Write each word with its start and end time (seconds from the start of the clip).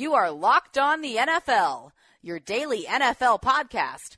You 0.00 0.14
are 0.14 0.30
Locked 0.30 0.78
On 0.78 1.02
the 1.02 1.16
NFL, 1.16 1.90
your 2.22 2.40
daily 2.40 2.84
NFL 2.84 3.42
podcast, 3.42 4.16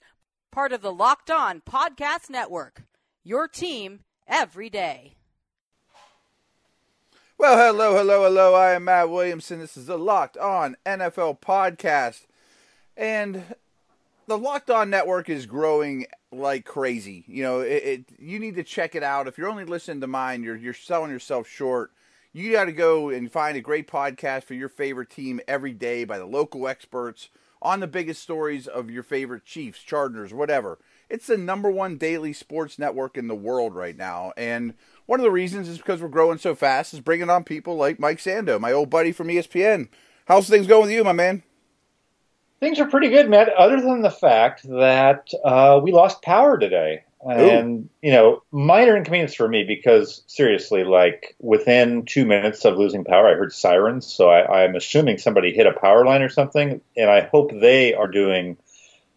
part 0.52 0.72
of 0.72 0.80
the 0.80 0.92
Locked 0.92 1.28
On 1.28 1.60
Podcast 1.60 2.30
Network. 2.30 2.84
Your 3.24 3.48
team 3.48 4.04
every 4.28 4.70
day. 4.70 5.16
Well, 7.36 7.58
hello, 7.58 7.96
hello, 7.96 8.22
hello. 8.22 8.54
I 8.54 8.74
am 8.74 8.84
Matt 8.84 9.10
Williamson. 9.10 9.58
This 9.58 9.76
is 9.76 9.86
the 9.86 9.98
Locked 9.98 10.36
On 10.36 10.76
NFL 10.86 11.40
podcast. 11.40 12.26
And 12.96 13.42
the 14.28 14.38
Locked 14.38 14.70
On 14.70 14.88
Network 14.88 15.28
is 15.28 15.46
growing 15.46 16.06
like 16.30 16.64
crazy. 16.64 17.24
You 17.26 17.42
know, 17.42 17.58
it, 17.58 17.82
it, 17.82 18.04
you 18.20 18.38
need 18.38 18.54
to 18.54 18.62
check 18.62 18.94
it 18.94 19.02
out. 19.02 19.26
If 19.26 19.36
you're 19.36 19.50
only 19.50 19.64
listening 19.64 20.00
to 20.02 20.06
mine, 20.06 20.44
you're 20.44 20.54
you're 20.54 20.74
selling 20.74 21.10
yourself 21.10 21.48
short. 21.48 21.90
You 22.34 22.50
got 22.50 22.64
to 22.64 22.72
go 22.72 23.10
and 23.10 23.30
find 23.30 23.58
a 23.58 23.60
great 23.60 23.86
podcast 23.86 24.44
for 24.44 24.54
your 24.54 24.70
favorite 24.70 25.10
team 25.10 25.38
every 25.46 25.74
day 25.74 26.04
by 26.04 26.18
the 26.18 26.24
local 26.24 26.66
experts 26.66 27.28
on 27.60 27.80
the 27.80 27.86
biggest 27.86 28.22
stories 28.22 28.66
of 28.66 28.90
your 28.90 29.02
favorite 29.02 29.44
Chiefs, 29.44 29.82
Chargers, 29.82 30.32
whatever. 30.32 30.78
It's 31.10 31.26
the 31.26 31.36
number 31.36 31.70
one 31.70 31.98
daily 31.98 32.32
sports 32.32 32.78
network 32.78 33.18
in 33.18 33.28
the 33.28 33.34
world 33.34 33.74
right 33.74 33.94
now, 33.94 34.32
and 34.34 34.72
one 35.04 35.20
of 35.20 35.24
the 35.24 35.30
reasons 35.30 35.68
is 35.68 35.76
because 35.76 36.00
we're 36.00 36.08
growing 36.08 36.38
so 36.38 36.54
fast 36.54 36.94
is 36.94 37.00
bringing 37.00 37.28
on 37.28 37.44
people 37.44 37.76
like 37.76 38.00
Mike 38.00 38.16
Sando, 38.16 38.58
my 38.58 38.72
old 38.72 38.88
buddy 38.88 39.12
from 39.12 39.28
ESPN. 39.28 39.90
How's 40.24 40.48
things 40.48 40.66
going 40.66 40.82
with 40.82 40.90
you, 40.90 41.04
my 41.04 41.12
man? 41.12 41.42
Things 42.60 42.80
are 42.80 42.88
pretty 42.88 43.10
good, 43.10 43.28
Matt. 43.28 43.50
Other 43.50 43.78
than 43.78 44.00
the 44.00 44.10
fact 44.10 44.62
that 44.62 45.28
uh, 45.44 45.80
we 45.82 45.92
lost 45.92 46.22
power 46.22 46.56
today, 46.56 47.04
and 47.24 47.84
Ooh. 47.84 47.88
you 48.02 48.12
know, 48.12 48.42
minor 48.50 48.96
inconvenience 48.96 49.34
for 49.34 49.48
me 49.48 49.64
because 49.64 50.22
seriously, 50.26 50.84
like 50.84 51.36
within 51.40 52.04
two 52.04 52.24
minutes 52.24 52.64
of 52.64 52.76
losing 52.76 53.04
power, 53.04 53.28
I 53.28 53.34
heard 53.34 53.52
sirens. 53.52 54.06
So 54.06 54.28
I, 54.28 54.64
I'm 54.64 54.74
assuming 54.74 55.18
somebody 55.18 55.52
hit 55.52 55.66
a 55.66 55.72
power 55.72 56.04
line 56.04 56.22
or 56.22 56.28
something, 56.28 56.80
and 56.96 57.10
I 57.10 57.22
hope 57.22 57.52
they 57.52 57.94
are 57.94 58.08
doing 58.08 58.56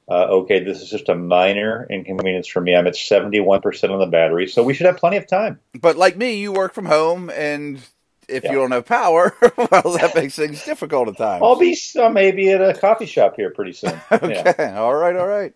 uh, 0.07 0.25
okay, 0.25 0.63
this 0.63 0.81
is 0.81 0.89
just 0.89 1.09
a 1.09 1.15
minor 1.15 1.87
inconvenience 1.89 2.47
for 2.47 2.61
me. 2.61 2.75
I'm 2.75 2.85
at 2.85 2.93
71% 2.93 3.89
on 3.89 3.99
the 3.99 4.05
battery, 4.05 4.47
so 4.47 4.63
we 4.63 4.73
should 4.73 4.85
have 4.85 4.97
plenty 4.97 5.17
of 5.17 5.25
time. 5.25 5.59
But 5.79 5.97
like 5.97 6.15
me, 6.15 6.39
you 6.39 6.51
work 6.51 6.73
from 6.75 6.85
home, 6.85 7.31
and 7.31 7.79
if 8.27 8.43
yeah. 8.43 8.51
you 8.51 8.57
don't 8.57 8.71
have 8.71 8.85
power, 8.85 9.35
well, 9.57 9.97
that 9.97 10.11
makes 10.15 10.35
things 10.35 10.63
difficult 10.63 11.07
at 11.07 11.17
times. 11.17 11.41
I'll 11.43 11.57
be 11.57 11.75
maybe 12.11 12.51
at 12.51 12.61
a 12.61 12.79
coffee 12.79 13.07
shop 13.07 13.35
here 13.35 13.49
pretty 13.49 13.73
soon. 13.73 13.99
okay, 14.11 14.53
yeah. 14.59 14.79
all 14.79 14.95
right, 14.95 15.15
all 15.15 15.27
right. 15.27 15.53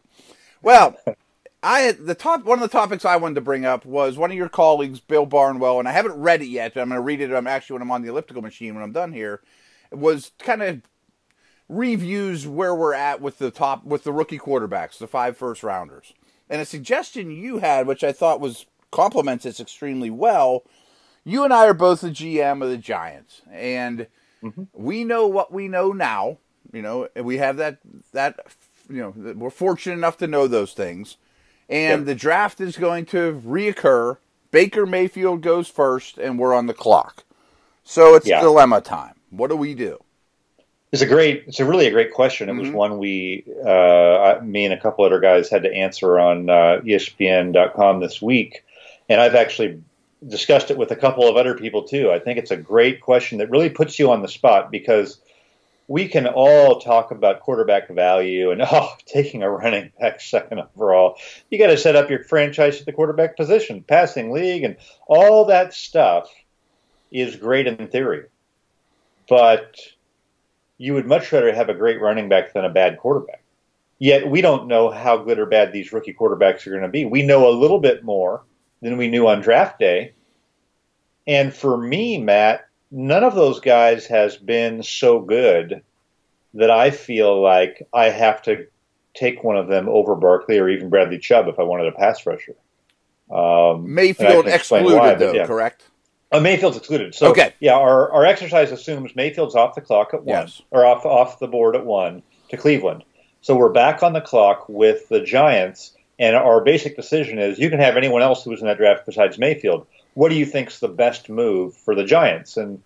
Well, 0.64 0.98
I 1.62 1.92
the 1.92 2.16
top 2.16 2.46
one 2.46 2.60
of 2.60 2.62
the 2.62 2.78
topics 2.78 3.04
I 3.04 3.18
wanted 3.18 3.36
to 3.36 3.42
bring 3.42 3.66
up 3.66 3.86
was 3.86 4.18
one 4.18 4.32
of 4.32 4.38
your 4.38 4.50
colleagues, 4.50 5.00
Bill 5.00 5.26
Barnwell, 5.26 5.80
and 5.80 5.88
I 5.88 5.92
haven't 5.92 6.20
read 6.20 6.42
it 6.42 6.48
yet. 6.48 6.74
But 6.74 6.82
I'm 6.82 6.90
going 6.90 6.98
to 6.98 7.04
read 7.04 7.22
it. 7.22 7.34
I'm 7.34 7.48
actually 7.48 7.76
when 7.76 7.82
I'm 7.82 7.92
on 7.92 8.02
the 8.02 8.10
elliptical 8.10 8.42
machine 8.42 8.76
when 8.76 8.84
I'm 8.84 8.94
done 8.94 9.12
here. 9.12 9.42
Was 9.92 10.32
kind 10.40 10.62
of 10.62 10.82
reviews 11.68 12.48
where 12.48 12.74
we're 12.74 12.94
at 12.94 13.22
with 13.22 13.40
the 13.40 13.52
top 13.52 13.84
with 13.86 14.04
the 14.04 14.14
rookie 14.14 14.40
quarterbacks, 14.40 14.98
the 14.98 15.08
five 15.08 15.36
first 15.36 15.64
rounders. 15.64 16.14
And 16.50 16.62
a 16.62 16.66
suggestion 16.66 17.30
you 17.30 17.60
had, 17.60 17.88
which 17.88 18.04
I 18.04 18.12
thought 18.12 18.40
was 18.40 18.66
complements 18.92 19.44
this 19.44 19.60
extremely 19.60 20.10
well. 20.10 20.64
You 21.24 21.44
and 21.44 21.54
I 21.54 21.68
are 21.68 21.74
both 21.74 22.02
the 22.02 22.10
GM 22.10 22.64
of 22.64 22.70
the 22.70 22.78
Giants, 22.78 23.42
and 23.52 24.08
mm-hmm. 24.42 24.64
we 24.74 25.04
know 25.04 25.28
what 25.28 25.52
we 25.52 25.68
know 25.68 25.92
now. 25.92 26.38
You 26.72 26.82
know, 26.82 27.08
we 27.16 27.38
have 27.38 27.58
that 27.58 27.80
that 28.14 28.40
you 28.90 28.98
know 28.98 29.34
we're 29.34 29.50
fortunate 29.50 29.96
enough 29.96 30.18
to 30.18 30.28
know 30.28 30.48
those 30.48 30.74
things, 30.74 31.18
and 31.70 32.02
yep. 32.02 32.06
the 32.06 32.16
draft 32.16 32.60
is 32.60 32.78
going 32.78 33.06
to 33.08 33.42
reoccur. 33.46 34.18
Baker 34.52 34.86
Mayfield 34.86 35.42
goes 35.42 35.68
first, 35.68 36.18
and 36.18 36.40
we're 36.40 36.54
on 36.54 36.66
the 36.66 36.74
clock. 36.74 37.24
So 37.84 38.16
it's 38.16 38.28
yeah. 38.28 38.42
dilemma 38.42 38.82
time. 38.82 39.16
What 39.30 39.50
do 39.50 39.56
we 39.56 39.76
do? 39.76 40.04
It's 40.92 41.04
a 41.04 41.06
great, 41.06 41.44
it's 41.46 41.60
a 41.60 41.66
really 41.66 41.86
a 41.86 41.92
great 41.92 42.14
question. 42.14 42.50
It 42.50 42.54
mm-hmm. 42.54 42.62
was 42.62 42.72
one 42.72 42.98
we, 42.98 43.46
uh, 43.64 44.40
me 44.44 44.66
and 44.66 44.74
a 44.74 44.80
couple 44.80 45.06
other 45.06 45.20
guys 45.20 45.50
had 45.50 45.64
to 45.64 45.72
answer 45.72 46.18
on 46.18 46.50
uh, 46.50 46.82
ESPN.com 46.84 48.00
this 48.00 48.22
week, 48.22 48.64
and 49.08 49.22
I've 49.22 49.36
actually 49.36 49.84
discussed 50.28 50.72
it 50.72 50.78
with 50.78 50.92
a 50.92 50.96
couple 50.96 51.30
of 51.30 51.38
other 51.38 51.56
people 51.56 51.84
too. 51.84 52.12
I 52.12 52.20
think 52.20 52.40
it's 52.40 52.52
a 52.52 52.58
great 52.58 53.02
question 53.02 53.38
that 53.38 53.52
really 53.52 53.70
puts 53.70 54.00
you 54.00 54.12
on 54.12 54.22
the 54.22 54.28
spot 54.28 54.72
because 54.72 55.20
we 55.90 56.08
can 56.08 56.28
all 56.28 56.80
talk 56.80 57.10
about 57.10 57.40
quarterback 57.42 57.90
value 57.90 58.52
and 58.52 58.62
oh, 58.72 58.94
taking 59.08 59.42
a 59.42 59.50
running 59.50 59.92
back 60.00 60.22
second 60.22 60.62
overall. 60.76 61.18
You 61.50 61.58
got 61.58 61.68
to 61.68 61.78
set 61.78 61.96
up 61.96 62.12
your 62.12 62.24
franchise 62.24 62.80
at 62.80 62.86
the 62.86 62.94
quarterback 62.94 63.36
position, 63.36 63.84
passing 63.84 64.32
league, 64.32 64.64
and 64.64 64.78
all 65.08 65.46
that 65.46 65.74
stuff 65.74 66.32
is 67.12 67.36
great 67.36 67.66
in 67.66 67.88
theory, 67.88 68.28
but 69.28 69.80
you 70.78 70.94
would 70.94 71.08
much 71.08 71.32
rather 71.32 71.52
have 71.52 71.70
a 71.70 71.74
great 71.74 72.00
running 72.00 72.30
back 72.30 72.54
than 72.54 72.66
a 72.66 72.70
bad 72.70 73.00
quarterback. 73.00 73.42
Yet 73.98 74.30
we 74.30 74.42
don't 74.42 74.68
know 74.68 74.92
how 74.92 75.18
good 75.18 75.40
or 75.40 75.48
bad 75.48 75.74
these 75.74 75.92
rookie 75.92 76.14
quarterbacks 76.14 76.68
are 76.68 76.70
going 76.70 76.84
to 76.84 76.88
be. 76.88 77.04
We 77.06 77.24
know 77.24 77.50
a 77.50 77.60
little 77.60 77.80
bit 77.80 78.04
more 78.04 78.44
than 78.82 78.96
we 78.96 79.10
knew 79.10 79.28
on 79.28 79.42
draft 79.42 79.80
day. 79.80 80.14
And 81.26 81.54
for 81.54 81.76
me, 81.76 82.20
Matt, 82.20 82.69
none 82.92 83.24
of 83.24 83.36
those 83.36 83.60
guys 83.60 84.06
has 84.08 84.38
been 84.38 84.84
so 84.84 85.20
good 85.20 85.82
that 86.56 86.72
I 86.72 86.92
feel 86.92 87.42
like 87.42 87.88
I 87.94 88.10
have 88.10 88.42
to 88.44 88.68
take 89.14 89.44
one 89.44 89.58
of 89.58 89.68
them 89.68 89.88
over 89.90 90.16
Barkley 90.16 90.58
or 90.58 90.70
even 90.70 90.90
Bradley 90.90 91.20
Chubb 91.20 91.48
if 91.48 91.60
I 91.60 91.64
wanted 91.64 91.88
a 91.88 91.92
pass 91.92 92.26
rusher. 92.26 92.56
Um, 93.30 93.94
Mayfield 93.94 94.48
excluded, 94.48 94.96
why, 94.96 95.14
though, 95.14 95.34
yeah. 95.34 95.46
correct? 95.46 95.88
Uh, 96.32 96.40
Mayfield's 96.40 96.78
excluded. 96.78 97.14
So 97.14 97.30
okay. 97.30 97.54
yeah, 97.60 97.74
our, 97.74 98.12
our 98.12 98.26
exercise 98.26 98.72
assumes 98.72 99.16
Mayfield's 99.16 99.56
off 99.56 99.76
the 99.76 99.82
clock 99.82 100.14
at 100.14 100.24
one 100.24 100.48
yes. 100.48 100.62
or 100.72 100.86
off 100.86 101.06
off 101.06 101.40
the 101.40 101.48
board 101.48 101.76
at 101.76 101.86
one 101.86 102.24
to 102.50 102.58
Cleveland. 102.58 103.04
So 103.42 103.56
we're 103.56 103.70
back 103.72 104.04
on 104.04 104.14
the 104.14 104.22
clock 104.22 104.68
with 104.68 105.08
the 105.10 105.22
Giants, 105.22 105.94
and 106.18 106.36
our 106.36 106.62
basic 106.62 106.96
decision 106.96 107.40
is 107.40 107.58
you 107.58 107.70
can 107.70 107.80
have 107.80 107.98
anyone 107.98 108.22
else 108.22 108.44
who 108.44 108.50
was 108.50 108.62
in 108.62 108.68
that 108.68 108.78
draft 108.78 109.06
besides 109.06 109.38
Mayfield. 109.38 109.88
What 110.14 110.30
do 110.30 110.36
you 110.36 110.46
think's 110.46 110.80
the 110.80 110.88
best 110.88 111.30
move 111.30 111.76
for 111.76 111.96
the 111.96 112.04
Giants? 112.04 112.58
And 112.58 112.82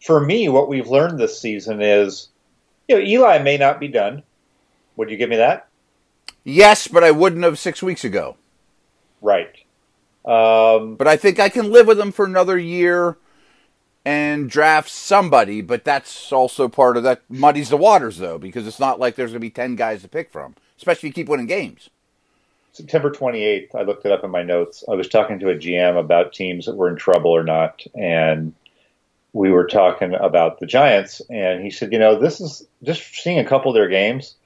for 0.00 0.20
me, 0.20 0.48
what 0.48 0.68
we've 0.68 0.88
learned 0.88 1.18
this 1.18 1.40
season 1.40 1.82
is, 1.82 2.28
you 2.88 2.96
know, 2.96 3.02
Eli 3.02 3.38
may 3.38 3.56
not 3.56 3.80
be 3.80 3.88
done. 3.88 4.22
Would 4.96 5.10
you 5.10 5.16
give 5.16 5.30
me 5.30 5.36
that? 5.36 5.68
Yes, 6.44 6.88
but 6.88 7.04
I 7.04 7.10
wouldn't 7.10 7.44
have 7.44 7.58
six 7.58 7.82
weeks 7.82 8.04
ago. 8.04 8.36
Right. 9.20 9.54
Um, 10.24 10.96
but 10.96 11.06
I 11.06 11.16
think 11.16 11.38
I 11.38 11.48
can 11.48 11.70
live 11.70 11.86
with 11.86 11.98
them 11.98 12.12
for 12.12 12.24
another 12.24 12.58
year 12.58 13.16
and 14.04 14.48
draft 14.48 14.88
somebody. 14.88 15.60
But 15.60 15.84
that's 15.84 16.32
also 16.32 16.68
part 16.68 16.96
of 16.96 17.02
that 17.02 17.22
muddies 17.28 17.68
the 17.68 17.76
waters, 17.76 18.18
though, 18.18 18.38
because 18.38 18.66
it's 18.66 18.80
not 18.80 18.98
like 18.98 19.14
there's 19.14 19.30
going 19.30 19.40
to 19.40 19.46
be 19.46 19.50
10 19.50 19.76
guys 19.76 20.02
to 20.02 20.08
pick 20.08 20.30
from, 20.30 20.54
especially 20.76 21.08
if 21.08 21.16
you 21.16 21.22
keep 21.22 21.28
winning 21.28 21.46
games. 21.46 21.90
September 22.72 23.10
28th, 23.10 23.74
I 23.74 23.82
looked 23.82 24.06
it 24.06 24.12
up 24.12 24.24
in 24.24 24.30
my 24.30 24.42
notes. 24.42 24.84
I 24.88 24.94
was 24.94 25.08
talking 25.08 25.38
to 25.40 25.50
a 25.50 25.56
GM 25.56 25.98
about 25.98 26.32
teams 26.32 26.66
that 26.66 26.76
were 26.76 26.88
in 26.88 26.96
trouble 26.96 27.30
or 27.32 27.42
not. 27.42 27.82
And 27.94 28.54
we 29.32 29.50
were 29.50 29.66
talking 29.66 30.14
about 30.14 30.60
the 30.60 30.66
Giants. 30.66 31.20
And 31.30 31.62
he 31.62 31.70
said, 31.70 31.92
you 31.92 31.98
know, 31.98 32.18
this 32.18 32.40
is 32.40 32.66
just 32.82 33.02
seeing 33.14 33.38
a 33.38 33.44
couple 33.44 33.70
of 33.70 33.74
their 33.74 33.88
games. 33.88 34.36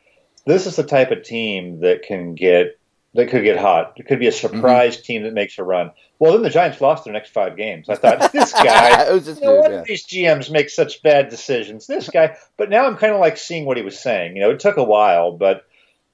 This 0.47 0.67
is 0.67 0.77
the 0.77 0.83
type 0.83 1.11
of 1.11 1.23
team 1.23 1.81
that 1.81 2.03
can 2.03 2.35
get 2.35 2.79
that 3.15 3.31
could 3.31 3.45
get 3.45 3.59
hot. 3.59 3.95
It 3.97 4.07
could 4.07 4.19
be 4.19 4.27
a 4.27 4.31
mm-hmm. 4.31 4.57
surprise 4.57 4.97
mm-hmm. 4.97 5.05
team 5.05 5.23
that 5.23 5.33
makes 5.33 5.59
a 5.59 5.65
run. 5.65 5.93
Well, 6.19 6.33
then 6.33 6.43
the 6.43 6.51
Giants 6.51 6.81
lost 6.81 7.05
their 7.05 7.13
next 7.13 7.31
five 7.31 7.57
games. 7.57 7.89
I 7.89 7.95
thought 7.95 8.33
this 8.33 8.53
guy. 8.53 9.15
you 9.15 9.35
know, 9.41 9.69
yeah. 9.69 9.83
these 9.87 10.05
GMs 10.05 10.51
make 10.51 10.69
such 10.69 11.03
bad 11.03 11.29
decisions? 11.29 11.87
This 11.87 12.09
guy. 12.09 12.37
But 12.57 12.71
now 12.71 12.87
I'm 12.87 12.97
kind 12.97 13.13
of 13.13 13.21
like 13.21 13.37
seeing 13.37 13.67
what 13.67 13.77
he 13.77 13.83
was 13.83 13.99
saying. 13.99 14.37
You 14.37 14.43
know, 14.43 14.51
it 14.51 14.61
took 14.61 14.77
a 14.77 14.85
while, 14.85 15.33
but 15.33 15.65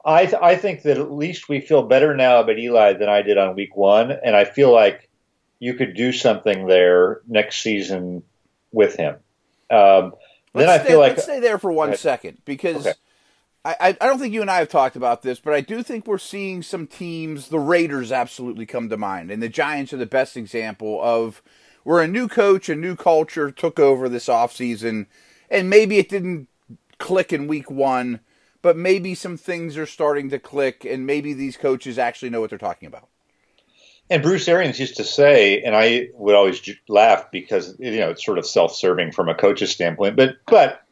I 0.05 0.27
th- 0.27 0.43
I 0.43 0.57
think 0.57 0.83
that 0.83 0.99
at 0.99 1.13
least 1.13 1.49
we 1.49 1.61
feel 1.61 1.83
better 1.83 2.17
now 2.17 2.41
about 2.41 2.59
Eli 2.59 2.95
than 2.95 3.09
I 3.09 3.23
did 3.23 3.39
on 3.39 3.55
week 3.55 3.77
one, 3.77 4.11
and 4.11 4.35
I 4.35 4.45
feel 4.45 4.73
like 4.73 5.09
you 5.59 5.75
could 5.75 5.95
do 5.95 6.13
something 6.13 6.67
there 6.67 7.21
next 7.27 7.63
season 7.63 8.23
with 8.73 8.97
him. 8.97 9.17
Um, 9.71 10.15
then 10.55 10.69
I 10.69 10.79
stay, 10.79 10.89
feel 10.89 11.01
like 11.01 11.13
let's 11.13 11.25
stay 11.25 11.41
there 11.41 11.59
for 11.59 11.73
one 11.73 11.97
second 11.97 12.39
because. 12.45 12.87
Okay 12.87 12.95
I, 13.65 13.97
I 14.01 14.07
don't 14.07 14.19
think 14.19 14.33
you 14.33 14.41
and 14.41 14.51
I 14.51 14.59
have 14.59 14.71
talked 14.71 14.97
about 14.97 15.21
this, 15.21 15.39
but 15.39 15.53
I 15.53 15.61
do 15.61 15.83
think 15.83 16.07
we're 16.07 16.17
seeing 16.17 16.63
some 16.63 16.87
teams. 16.87 17.49
The 17.49 17.59
Raiders 17.59 18.11
absolutely 18.11 18.65
come 18.65 18.89
to 18.89 18.97
mind, 18.97 19.31
and 19.31 19.43
the 19.43 19.51
Giants 19.51 19.93
are 19.93 19.99
the 19.99 20.07
best 20.07 20.37
example 20.37 20.99
of 21.03 21.43
where 21.85 22.01
a 22.01 22.09
new 22.09 22.27
coach, 22.27 22.71
a 22.71 22.75
new 22.75 22.97
culture 22.97 23.51
took 23.51 23.79
over 23.79 24.09
this 24.09 24.29
offseason, 24.29 25.07
and 25.51 25.69
maybe 25.69 25.99
it 25.99 26.09
didn't 26.09 26.49
click 26.99 27.35
in 27.35 27.49
week 27.49 27.71
one, 27.71 28.21
but 28.63 28.77
maybe 28.77 29.15
some 29.15 29.37
things 29.37 29.77
are 29.77 29.87
starting 29.87 30.31
to 30.31 30.39
click, 30.39 30.85
and 30.85 31.07
maybe 31.07 31.33
these 31.33 31.57
coaches 31.57 31.99
actually 31.99 32.31
know 32.31 32.41
what 32.41 32.51
they're 32.51 32.59
talking 32.59 32.87
about. 32.87 33.09
And 34.09 34.23
Bruce 34.23 34.49
Arians 34.49 34.81
used 34.81 34.97
to 34.97 35.05
say, 35.05 35.63
and 35.63 35.77
I 35.77 36.09
would 36.15 36.35
always 36.35 36.69
laugh 36.89 37.31
because 37.31 37.77
you 37.79 38.01
know 38.01 38.11
it's 38.11 38.25
sort 38.25 38.39
of 38.39 38.47
self-serving 38.47 39.13
from 39.13 39.29
a 39.29 39.35
coach's 39.35 39.71
standpoint, 39.71 40.17
but 40.17 40.37
but 40.47 40.83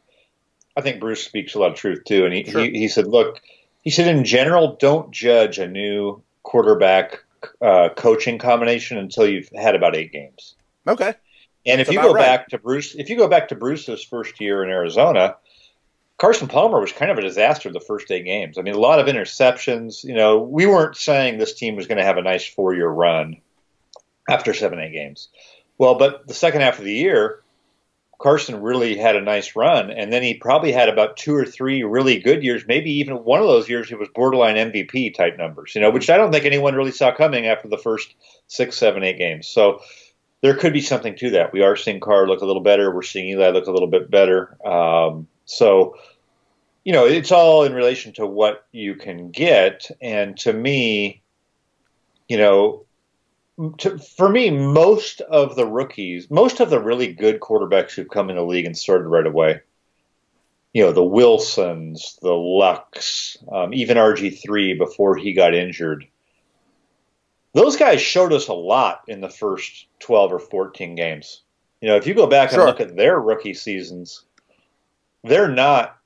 I 0.79 0.81
think 0.81 1.01
Bruce 1.01 1.25
speaks 1.25 1.57
a 1.57 1.59
lot 1.59 1.73
of 1.73 1.77
truth 1.77 2.05
too. 2.05 2.25
And 2.25 2.33
he, 2.33 2.45
sure. 2.45 2.61
he, 2.61 2.71
he, 2.71 2.89
said, 2.89 3.09
look, 3.09 3.41
he 3.83 3.91
said, 3.91 4.07
in 4.07 4.25
general, 4.25 4.77
don't 4.79 5.11
judge 5.11 5.59
a 5.59 5.67
new 5.67 6.23
quarterback 6.45 7.25
uh, 7.61 7.89
coaching 7.97 8.39
combination 8.39 8.97
until 8.97 9.29
you've 9.29 9.51
had 9.57 9.75
about 9.75 9.97
eight 9.97 10.13
games. 10.13 10.55
Okay. 10.87 11.15
And 11.67 11.81
if 11.81 11.91
you 11.91 12.01
go 12.01 12.13
right. 12.13 12.25
back 12.25 12.49
to 12.49 12.59
Bruce, 12.59 12.95
if 12.95 13.11
you 13.11 13.17
go 13.17 13.27
back 13.27 13.49
to 13.49 13.57
Bruce's 13.57 14.05
first 14.05 14.41
year 14.41 14.63
in 14.63 14.71
Arizona, 14.71 15.37
Carson 16.19 16.49
Palmer 16.49 16.81
was 16.81 16.93
kind 16.93 17.13
of 17.13 17.19
a 17.19 17.23
disaster 17.23 17.71
the 17.71 17.81
first 17.81 18.11
eight 18.11 18.25
games. 18.25 18.59
I 18.59 18.63
mean, 18.63 18.75
a 18.75 18.81
lot 18.81 18.99
of 18.99 19.07
interceptions. 19.07 20.03
You 20.03 20.15
know, 20.15 20.41
we 20.41 20.67
weren't 20.67 20.97
saying 20.97 21.39
this 21.39 21.55
team 21.55 21.77
was 21.77 21.87
going 21.87 21.99
to 21.99 22.05
have 22.05 22.19
a 22.19 22.23
nice 22.23 22.45
four 22.45 22.75
year 22.75 22.89
run 22.89 23.37
after 24.29 24.53
seven, 24.53 24.81
eight 24.81 24.93
games. 24.93 25.29
Well, 25.79 25.95
but 25.95 26.27
the 26.27 26.35
second 26.35 26.63
half 26.63 26.81
of 26.81 26.85
the 26.85 26.93
year, 26.93 27.43
Carson 28.19 28.61
really 28.61 28.97
had 28.97 29.15
a 29.15 29.21
nice 29.21 29.55
run, 29.55 29.93
and 29.93 30.13
then 30.13 30.25
he 30.25 30.35
probably 30.35 30.73
had 30.73 30.89
about 30.89 31.17
two 31.17 31.37
or 31.37 31.45
three 31.45 31.85
really 31.85 32.19
good 32.19 32.43
years. 32.43 32.65
Maybe 32.67 32.91
even 32.95 33.23
one 33.23 33.41
of 33.41 33.47
those 33.47 33.69
years, 33.69 33.93
it 33.93 33.99
was 33.99 34.09
borderline 34.13 34.57
MVP 34.57 35.15
type 35.15 35.39
numbers. 35.39 35.73
You 35.77 35.81
know, 35.81 35.91
which 35.91 36.11
I 36.11 36.17
don't 36.17 36.33
think 36.33 36.45
anyone 36.45 36.75
really 36.75 36.91
saw 36.91 37.15
coming 37.15 37.47
after 37.47 37.69
the 37.69 37.79
first 37.79 38.13
six, 38.49 38.77
seven, 38.77 39.05
eight 39.05 39.19
games. 39.19 39.47
So 39.47 39.83
there 40.41 40.55
could 40.55 40.73
be 40.73 40.81
something 40.81 41.15
to 41.15 41.31
that. 41.31 41.53
We 41.53 41.63
are 41.63 41.77
seeing 41.77 42.01
Carr 42.01 42.27
look 42.27 42.43
a 42.43 42.47
little 42.47 42.63
better. 42.63 42.93
We're 42.93 43.03
seeing 43.03 43.29
Eli 43.29 43.51
look 43.51 43.69
a 43.69 43.73
little 43.73 43.89
bit 43.89 44.11
better. 44.11 44.59
Um, 44.67 45.29
so, 45.49 45.97
you 46.85 46.93
know, 46.93 47.07
it's 47.07 47.33
all 47.33 47.65
in 47.65 47.73
relation 47.73 48.13
to 48.15 48.27
what 48.27 48.67
you 48.71 48.95
can 48.95 49.31
get. 49.31 49.91
And 50.01 50.37
to 50.41 50.53
me, 50.53 51.23
you 52.29 52.37
know, 52.37 52.85
to, 53.79 53.99
for 53.99 54.29
me, 54.29 54.51
most 54.51 55.23
of 55.23 55.57
the 55.57 55.67
rookies, 55.67 56.31
most 56.31 56.61
of 56.61 56.69
the 56.69 56.81
really 56.81 57.15
good 57.15 57.41
quarterbacks 57.41 57.93
who've 57.93 58.11
come 58.11 58.29
in 58.29 58.37
the 58.37 58.43
league 58.43 58.67
and 58.67 58.77
started 58.77 59.09
right 59.09 59.27
away, 59.27 59.63
you 60.75 60.85
know, 60.85 60.93
the 60.93 61.03
Wilsons, 61.03 62.19
the 62.21 62.35
Lucks, 62.35 63.39
um, 63.51 63.73
even 63.73 63.97
RG3 63.97 64.77
before 64.77 65.17
he 65.17 65.33
got 65.33 65.55
injured, 65.55 66.07
those 67.55 67.77
guys 67.77 68.03
showed 68.03 68.35
us 68.35 68.49
a 68.49 68.53
lot 68.53 69.01
in 69.09 69.23
the 69.23 69.31
first 69.31 69.87
12 70.01 70.35
or 70.35 70.39
14 70.39 70.95
games. 70.95 71.43
You 71.81 71.89
know, 71.89 71.97
if 71.97 72.07
you 72.07 72.13
go 72.13 72.27
back 72.27 72.51
sure. 72.51 72.61
and 72.61 72.69
look 72.69 72.81
at 72.83 72.97
their 72.97 73.19
rookie 73.19 73.55
seasons, 73.55 74.25
they're 75.25 75.49
not 75.49 75.99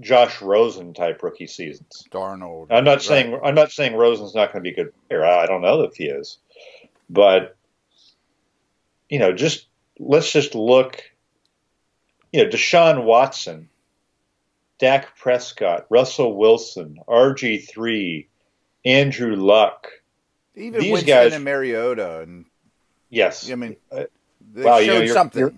Josh 0.00 0.40
Rosen 0.40 0.94
type 0.94 1.22
rookie 1.22 1.46
seasons. 1.46 2.06
Darnold. 2.10 2.68
I'm 2.70 2.84
not 2.84 2.92
right. 2.92 3.02
saying 3.02 3.40
I'm 3.42 3.54
not 3.54 3.72
saying 3.72 3.96
Rosen's 3.96 4.34
not 4.34 4.52
going 4.52 4.62
to 4.62 4.70
be 4.70 4.72
a 4.72 4.84
good 4.84 4.92
player. 5.08 5.24
I 5.24 5.46
don't 5.46 5.62
know 5.62 5.82
if 5.82 5.96
he 5.96 6.04
is, 6.04 6.38
but 7.10 7.56
you 9.08 9.18
know, 9.18 9.32
just 9.32 9.66
let's 9.98 10.30
just 10.32 10.54
look. 10.54 11.02
You 12.32 12.44
know, 12.44 12.50
Deshaun 12.50 13.04
Watson, 13.04 13.70
Dak 14.78 15.16
Prescott, 15.16 15.86
Russell 15.88 16.36
Wilson, 16.36 16.98
RG 17.08 17.68
three, 17.68 18.28
Andrew 18.84 19.34
Luck. 19.34 19.88
Even 20.54 20.80
these 20.80 20.92
Winston 20.92 21.08
guys 21.08 21.32
and 21.34 21.44
Mariota 21.44 22.20
and 22.20 22.44
yes, 23.08 23.50
I 23.50 23.54
mean, 23.54 23.76
uh, 23.90 24.04
they 24.52 24.64
wow, 24.64 24.78
showed 24.78 24.84
you 24.84 24.92
know, 24.92 25.00
you're, 25.00 25.14
something. 25.14 25.40
You're, 25.40 25.54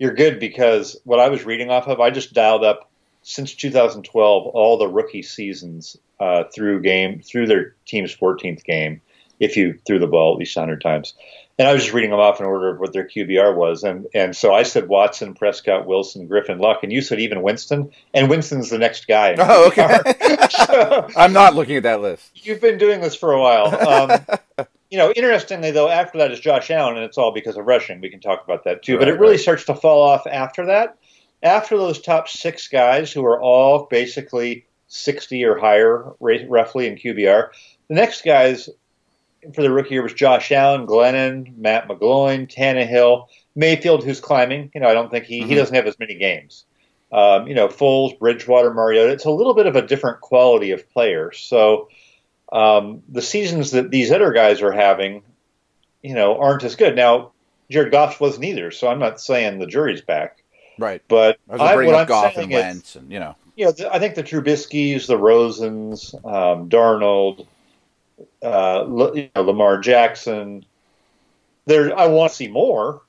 you're 0.00 0.14
good 0.14 0.40
because 0.40 0.96
what 1.04 1.20
I 1.20 1.28
was 1.28 1.44
reading 1.44 1.70
off 1.70 1.86
of, 1.86 2.00
I 2.00 2.10
just 2.10 2.32
dialed 2.32 2.64
up 2.64 2.90
since 3.22 3.54
2012 3.54 4.46
all 4.46 4.78
the 4.78 4.88
rookie 4.88 5.22
seasons 5.22 5.96
uh, 6.18 6.44
through 6.52 6.80
game 6.80 7.20
through 7.20 7.46
their 7.46 7.76
team's 7.84 8.16
14th 8.16 8.64
game, 8.64 9.02
if 9.38 9.56
you 9.58 9.78
threw 9.86 9.98
the 9.98 10.06
ball 10.06 10.32
at 10.32 10.38
least 10.38 10.56
100 10.56 10.80
times. 10.80 11.14
And 11.58 11.68
I 11.68 11.74
was 11.74 11.82
just 11.82 11.94
reading 11.94 12.10
them 12.10 12.18
off 12.18 12.40
in 12.40 12.46
order 12.46 12.70
of 12.70 12.80
what 12.80 12.94
their 12.94 13.06
QBR 13.06 13.54
was, 13.54 13.82
and 13.82 14.06
and 14.14 14.34
so 14.34 14.54
I 14.54 14.62
said 14.62 14.88
Watson, 14.88 15.34
Prescott, 15.34 15.86
Wilson, 15.86 16.26
Griffin, 16.26 16.58
Luck, 16.58 16.78
and 16.82 16.90
you 16.90 17.02
said 17.02 17.20
even 17.20 17.42
Winston, 17.42 17.90
and 18.14 18.30
Winston's 18.30 18.70
the 18.70 18.78
next 18.78 19.06
guy. 19.06 19.34
Oh, 19.38 19.66
okay. 19.66 19.98
so, 20.50 21.08
I'm 21.14 21.34
not 21.34 21.54
looking 21.54 21.76
at 21.76 21.82
that 21.82 22.00
list. 22.00 22.30
You've 22.34 22.62
been 22.62 22.78
doing 22.78 23.02
this 23.02 23.14
for 23.14 23.32
a 23.32 23.38
while. 23.38 23.88
Um, 23.88 24.66
you 24.90 24.98
know, 24.98 25.12
interestingly 25.14 25.70
though, 25.70 25.88
after 25.88 26.18
that 26.18 26.32
is 26.32 26.40
Josh 26.40 26.70
Allen, 26.70 26.96
and 26.96 27.04
it's 27.04 27.18
all 27.18 27.32
because 27.32 27.56
of 27.56 27.66
rushing. 27.66 28.00
We 28.00 28.10
can 28.10 28.20
talk 28.20 28.44
about 28.44 28.64
that 28.64 28.82
too. 28.82 28.94
Right, 28.94 29.00
but 29.00 29.08
it 29.08 29.20
really 29.20 29.32
right. 29.32 29.40
starts 29.40 29.64
to 29.64 29.74
fall 29.74 30.02
off 30.02 30.26
after 30.26 30.66
that. 30.66 30.96
After 31.42 31.78
those 31.78 32.00
top 32.00 32.28
six 32.28 32.68
guys, 32.68 33.12
who 33.12 33.24
are 33.24 33.40
all 33.40 33.86
basically 33.90 34.66
60 34.88 35.44
or 35.44 35.58
higher, 35.58 36.12
roughly 36.20 36.86
in 36.86 36.96
QBR, 36.96 37.48
the 37.88 37.94
next 37.94 38.24
guys 38.24 38.68
for 39.54 39.62
the 39.62 39.70
rookie 39.70 39.94
year 39.94 40.02
was 40.02 40.12
Josh 40.12 40.52
Allen, 40.52 40.86
Glennon, 40.86 41.56
Matt 41.56 41.88
McGloin, 41.88 42.52
Tannehill, 42.52 43.26
Mayfield, 43.54 44.04
who's 44.04 44.20
climbing. 44.20 44.70
You 44.74 44.80
know, 44.80 44.88
I 44.88 44.92
don't 44.92 45.10
think 45.10 45.24
he, 45.24 45.40
mm-hmm. 45.40 45.48
he 45.48 45.54
doesn't 45.54 45.74
have 45.74 45.86
as 45.86 45.98
many 45.98 46.16
games. 46.16 46.64
Um, 47.12 47.48
you 47.48 47.54
know, 47.54 47.68
Foles, 47.68 48.18
Bridgewater, 48.18 48.72
Mariota. 48.72 49.12
It's 49.12 49.24
a 49.24 49.30
little 49.30 49.54
bit 49.54 49.66
of 49.66 49.76
a 49.76 49.86
different 49.86 50.20
quality 50.20 50.70
of 50.72 50.88
player. 50.90 51.32
So 51.32 51.88
um, 52.52 53.02
the 53.08 53.22
seasons 53.22 53.72
that 53.72 53.90
these 53.90 54.10
other 54.10 54.32
guys 54.32 54.62
are 54.62 54.72
having, 54.72 55.22
you 56.02 56.14
know, 56.14 56.38
aren't 56.38 56.64
as 56.64 56.76
good. 56.76 56.96
Now, 56.96 57.32
Jared 57.70 57.92
Goff 57.92 58.20
wasn't 58.20 58.44
either, 58.44 58.70
so 58.70 58.88
I'm 58.88 58.98
not 58.98 59.20
saying 59.20 59.58
the 59.58 59.66
jury's 59.66 60.00
back. 60.00 60.42
Right. 60.78 61.02
But 61.08 61.38
I 61.48 61.56
was 61.56 61.74
bringing 61.74 61.94
up 61.94 62.08
Goff 62.08 62.36
and 62.36 62.50
Wentz, 62.50 62.96
and 62.96 63.12
you 63.12 63.20
know, 63.20 63.36
know, 63.56 63.72
I 63.90 63.98
think 63.98 64.14
the 64.14 64.22
Trubiskys, 64.22 65.06
the 65.06 65.18
Rosens, 65.18 66.14
um, 66.24 66.68
Darnold, 66.68 67.46
uh, 68.42 68.84
you 69.14 69.30
know, 69.34 69.42
Lamar 69.42 69.78
Jackson. 69.78 70.64
There, 71.66 71.96
I 71.96 72.06
want 72.06 72.30
to 72.30 72.36
see 72.36 72.48
more, 72.48 73.02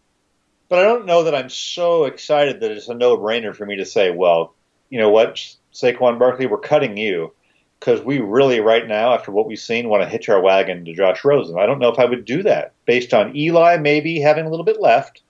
but 0.70 0.80
I 0.80 0.84
don't 0.84 1.06
know 1.06 1.24
that 1.24 1.34
I'm 1.34 1.50
so 1.50 2.06
excited 2.06 2.60
that 2.60 2.72
it's 2.72 2.90
a 2.90 2.94
no-brainer 2.94 3.56
for 3.56 3.66
me 3.66 3.78
to 3.78 3.86
say, 3.86 4.12
well, 4.12 4.54
you 4.90 5.00
know 5.00 5.10
what, 5.10 5.36
Saquon 5.74 6.20
Barkley, 6.20 6.46
we're 6.46 6.60
cutting 6.60 6.98
you 6.98 7.34
because 7.82 8.00
we 8.02 8.20
really, 8.20 8.60
right 8.60 8.88
now, 8.88 9.16
after 9.16 9.32
what 9.32 9.48
we've 9.48 9.60
seen, 9.60 9.90
want 9.90 10.04
to 10.04 10.10
hitch 10.10 10.30
our 10.30 10.40
wagon 10.40 10.86
to 10.86 10.94
Josh 10.94 11.26
Rosen. 11.26 11.58
I 11.58 11.66
don't 11.66 11.80
know 11.80 11.90
if 11.90 11.98
I 11.98 12.06
would 12.06 12.26
do 12.26 12.44
that 12.44 12.74
based 12.86 13.12
on 13.12 13.36
Eli 13.36 13.78
maybe 13.78 14.22
having 14.22 14.46
a 14.46 14.50
little 14.50 14.64
bit 14.64 14.80
left. 14.80 15.24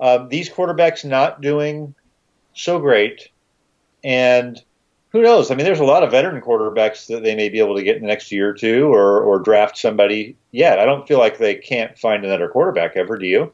Uh, 0.00 0.26
these 0.26 0.50
quarterbacks 0.50 1.04
not 1.04 1.40
doing 1.40 1.94
so 2.52 2.80
great, 2.80 3.28
and 4.02 4.60
who 5.10 5.22
knows? 5.22 5.52
I 5.52 5.54
mean, 5.54 5.64
there's 5.64 5.78
a 5.78 5.84
lot 5.84 6.02
of 6.02 6.10
veteran 6.10 6.42
quarterbacks 6.42 7.06
that 7.06 7.22
they 7.22 7.36
may 7.36 7.48
be 7.48 7.60
able 7.60 7.76
to 7.76 7.84
get 7.84 7.94
in 7.94 8.02
the 8.02 8.08
next 8.08 8.32
year 8.32 8.50
or 8.50 8.54
two, 8.54 8.92
or 8.92 9.22
or 9.22 9.38
draft 9.38 9.78
somebody 9.78 10.36
yet. 10.50 10.80
I 10.80 10.84
don't 10.84 11.06
feel 11.06 11.20
like 11.20 11.38
they 11.38 11.54
can't 11.54 11.96
find 11.96 12.24
another 12.24 12.48
quarterback 12.48 12.96
ever. 12.96 13.16
Do 13.16 13.26
you? 13.26 13.52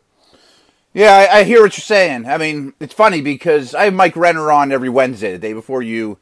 Yeah, 0.95 1.15
I, 1.15 1.41
I 1.41 1.45
hear 1.45 1.61
what 1.61 1.77
you're 1.77 1.83
saying. 1.83 2.25
I 2.25 2.39
mean, 2.39 2.73
it's 2.81 2.95
funny 2.95 3.21
because 3.21 3.75
I 3.75 3.85
have 3.85 3.95
Mike 3.95 4.17
Renner 4.17 4.51
on 4.51 4.73
every 4.73 4.89
Wednesday, 4.89 5.33
the 5.33 5.39
day 5.39 5.53
before 5.53 5.83
you 5.83 6.19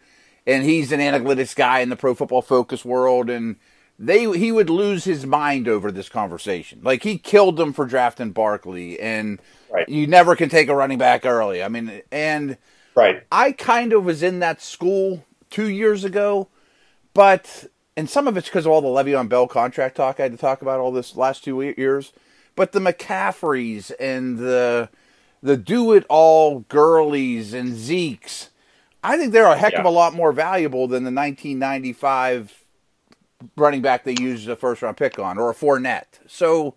and 0.47 0.65
he's 0.65 0.93
an 0.93 1.01
analytics 1.01 1.55
guy 1.55 1.81
in 1.81 1.89
the 1.89 1.97
pro 1.97 2.15
football 2.15 2.43
focus 2.43 2.85
world 2.85 3.29
and 3.29 3.57
they 3.99 4.25
he 4.39 4.53
would 4.53 4.71
lose 4.71 5.05
his 5.05 5.27
mind 5.27 5.67
over 5.67 5.91
this 5.91 6.09
conversation. 6.09 6.81
Like 6.83 7.03
he 7.03 7.19
killed 7.19 7.57
them 7.57 7.73
for 7.73 7.87
drafting 7.87 8.31
Barkley 8.31 9.01
and 9.01 9.41
right. 9.71 9.89
you 9.89 10.07
never 10.07 10.37
can 10.37 10.49
take 10.49 10.69
a 10.69 10.77
running 10.77 10.99
back 10.99 11.25
early. 11.25 11.63
I 11.63 11.69
mean 11.69 12.03
and 12.13 12.59
right. 12.95 13.23
I 13.33 13.53
kind 13.53 13.93
of 13.93 14.05
was 14.05 14.23
in 14.23 14.41
that 14.41 14.61
school 14.61 15.25
2 15.51 15.69
years 15.69 16.05
ago, 16.05 16.49
but 17.15 17.67
and 17.97 18.11
some 18.11 18.29
of 18.29 18.37
it's 18.37 18.49
because 18.49 18.67
of 18.67 18.73
all 18.73 18.83
the 18.83 18.89
Le'Veon 18.89 19.29
Bell 19.29 19.49
contract 19.49 19.97
talk 19.97 20.21
I 20.21 20.25
had 20.25 20.33
to 20.33 20.39
talk 20.39 20.63
about 20.63 20.81
all 20.81 20.93
this 20.93 21.17
last 21.17 21.45
two 21.45 21.61
years. 21.63 22.13
But 22.55 22.73
the 22.73 22.81
McCaffreys 22.81 23.93
and 23.99 24.39
the 24.39 24.91
the 25.43 25.57
do 25.57 25.93
it 25.93 26.05
all 26.09 26.63
Gurleys 26.63 27.53
and 27.55 27.77
Zeke's 27.77 28.51
I 29.07 29.17
think 29.17 29.33
they're 29.33 29.47
a 29.47 29.57
heck 29.57 29.75
yeah. 29.75 29.81
of 29.81 29.87
a 29.87 29.91
lot 29.91 30.15
more 30.15 30.33
valuable 30.33 30.89
than 30.89 31.05
the 31.05 31.13
1995 31.13 32.65
running 33.57 33.83
back 33.83 34.05
they 34.05 34.17
used 34.19 34.49
a 34.49 34.57
first 34.57 34.83
round 34.83 34.97
pick 34.97 35.19
on 35.19 35.39
or 35.39 35.51
a 35.51 35.55
Fournette. 35.55 36.19
So 36.27 36.75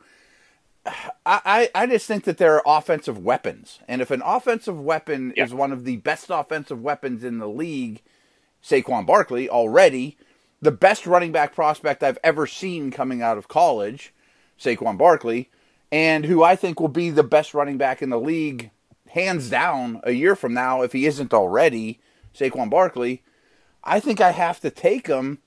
I, 1.25 1.69
I 1.73 1.87
just 1.87 2.05
think 2.05 2.25
that 2.25 2.37
they're 2.37 2.61
offensive 2.65 3.17
weapons. 3.17 3.79
And 3.87 4.01
if 4.01 4.11
an 4.11 4.21
offensive 4.23 4.79
weapon 4.79 5.33
yeah. 5.35 5.43
is 5.43 5.53
one 5.53 5.71
of 5.71 5.85
the 5.85 5.97
best 5.97 6.27
offensive 6.29 6.81
weapons 6.81 7.23
in 7.23 7.39
the 7.39 7.49
league, 7.49 8.01
Saquon 8.63 9.05
Barkley 9.05 9.49
already, 9.49 10.17
the 10.61 10.71
best 10.71 11.07
running 11.07 11.31
back 11.31 11.55
prospect 11.55 12.03
I've 12.03 12.19
ever 12.23 12.45
seen 12.45 12.91
coming 12.91 13.21
out 13.21 13.37
of 13.37 13.47
college, 13.47 14.13
Saquon 14.59 14.97
Barkley, 14.97 15.49
and 15.91 16.25
who 16.25 16.43
I 16.43 16.55
think 16.55 16.79
will 16.79 16.89
be 16.89 17.09
the 17.09 17.23
best 17.23 17.53
running 17.53 17.77
back 17.77 18.01
in 18.01 18.09
the 18.09 18.19
league, 18.19 18.71
hands 19.09 19.49
down, 19.49 20.01
a 20.03 20.11
year 20.11 20.35
from 20.35 20.53
now, 20.53 20.83
if 20.83 20.91
he 20.91 21.05
isn't 21.07 21.33
already, 21.33 21.99
Saquon 22.33 22.69
Barkley, 22.69 23.23
I 23.83 23.99
think 23.99 24.21
I 24.21 24.31
have 24.31 24.59
to 24.61 24.69
take 24.69 25.07
him 25.07 25.39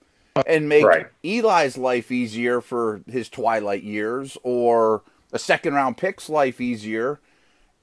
and 0.46 0.68
make 0.68 0.84
right. 0.84 1.06
Eli's 1.22 1.76
life 1.76 2.10
easier 2.10 2.60
for 2.60 3.02
his 3.06 3.28
twilight 3.28 3.82
years 3.82 4.38
or 4.42 5.02
a 5.32 5.38
second 5.38 5.74
round 5.74 5.96
pick's 5.96 6.28
life 6.28 6.60
easier. 6.60 7.20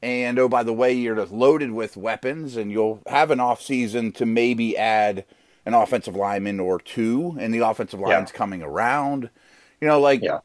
And 0.02 0.40
oh, 0.40 0.48
by 0.48 0.64
the 0.64 0.74
way, 0.74 0.94
you're 0.94 1.16
just 1.16 1.32
loaded 1.32 1.72
with 1.72 1.98
weapons 1.98 2.56
and 2.56 2.72
you'll 2.72 3.02
have 3.08 3.32
an 3.32 3.40
off 3.40 3.62
season 3.62 4.12
to 4.14 4.26
maybe 4.26 4.78
add 4.78 5.26
an 5.66 5.74
offensive 5.74 6.16
lineman 6.16 6.60
or 6.60 6.80
two, 6.80 7.36
and 7.40 7.54
the 7.54 7.60
offensive 7.60 8.00
line's 8.00 8.32
yeah. 8.32 8.38
coming 8.38 8.64
around. 8.64 9.30
You 9.82 9.88
know, 9.88 10.00
like 10.00 10.22
yeah. 10.22 10.40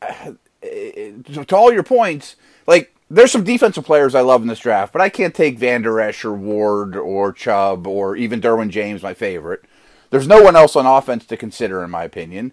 to 0.62 1.56
all 1.56 1.72
your 1.72 1.82
points, 1.82 2.36
like 2.66 2.94
there's 3.10 3.32
some 3.32 3.44
defensive 3.44 3.84
players 3.84 4.14
I 4.14 4.20
love 4.20 4.40
in 4.42 4.48
this 4.48 4.60
draft, 4.60 4.92
but 4.92 5.02
I 5.02 5.08
can't 5.08 5.34
take 5.34 5.58
Vander 5.58 6.00
Esch 6.00 6.24
or 6.24 6.32
Ward 6.32 6.96
or 6.96 7.32
Chubb 7.32 7.86
or 7.86 8.14
even 8.16 8.40
Derwin 8.40 8.70
James, 8.70 9.02
my 9.02 9.14
favorite. 9.14 9.64
There's 10.10 10.28
no 10.28 10.42
one 10.42 10.56
else 10.56 10.76
on 10.76 10.86
offense 10.86 11.26
to 11.26 11.36
consider, 11.36 11.82
in 11.82 11.90
my 11.90 12.04
opinion. 12.04 12.52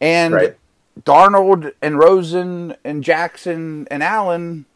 And 0.00 0.34
right. 0.34 0.56
Darnold 1.02 1.72
and 1.82 1.98
Rosen 1.98 2.76
and 2.84 3.02
Jackson 3.02 3.88
and 3.90 4.02
Allen, 4.02 4.66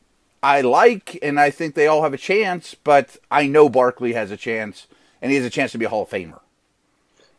I 0.42 0.60
like, 0.60 1.18
and 1.22 1.38
I 1.38 1.50
think 1.50 1.74
they 1.74 1.86
all 1.86 2.02
have 2.02 2.14
a 2.14 2.18
chance, 2.18 2.74
but 2.74 3.16
I 3.30 3.46
know 3.46 3.68
Barkley 3.68 4.14
has 4.14 4.30
a 4.32 4.36
chance 4.36 4.88
and 5.20 5.30
he 5.30 5.36
has 5.36 5.46
a 5.46 5.50
chance 5.50 5.70
to 5.72 5.78
be 5.78 5.84
a 5.84 5.88
Hall 5.88 6.02
of 6.02 6.10
Famer. 6.10 6.40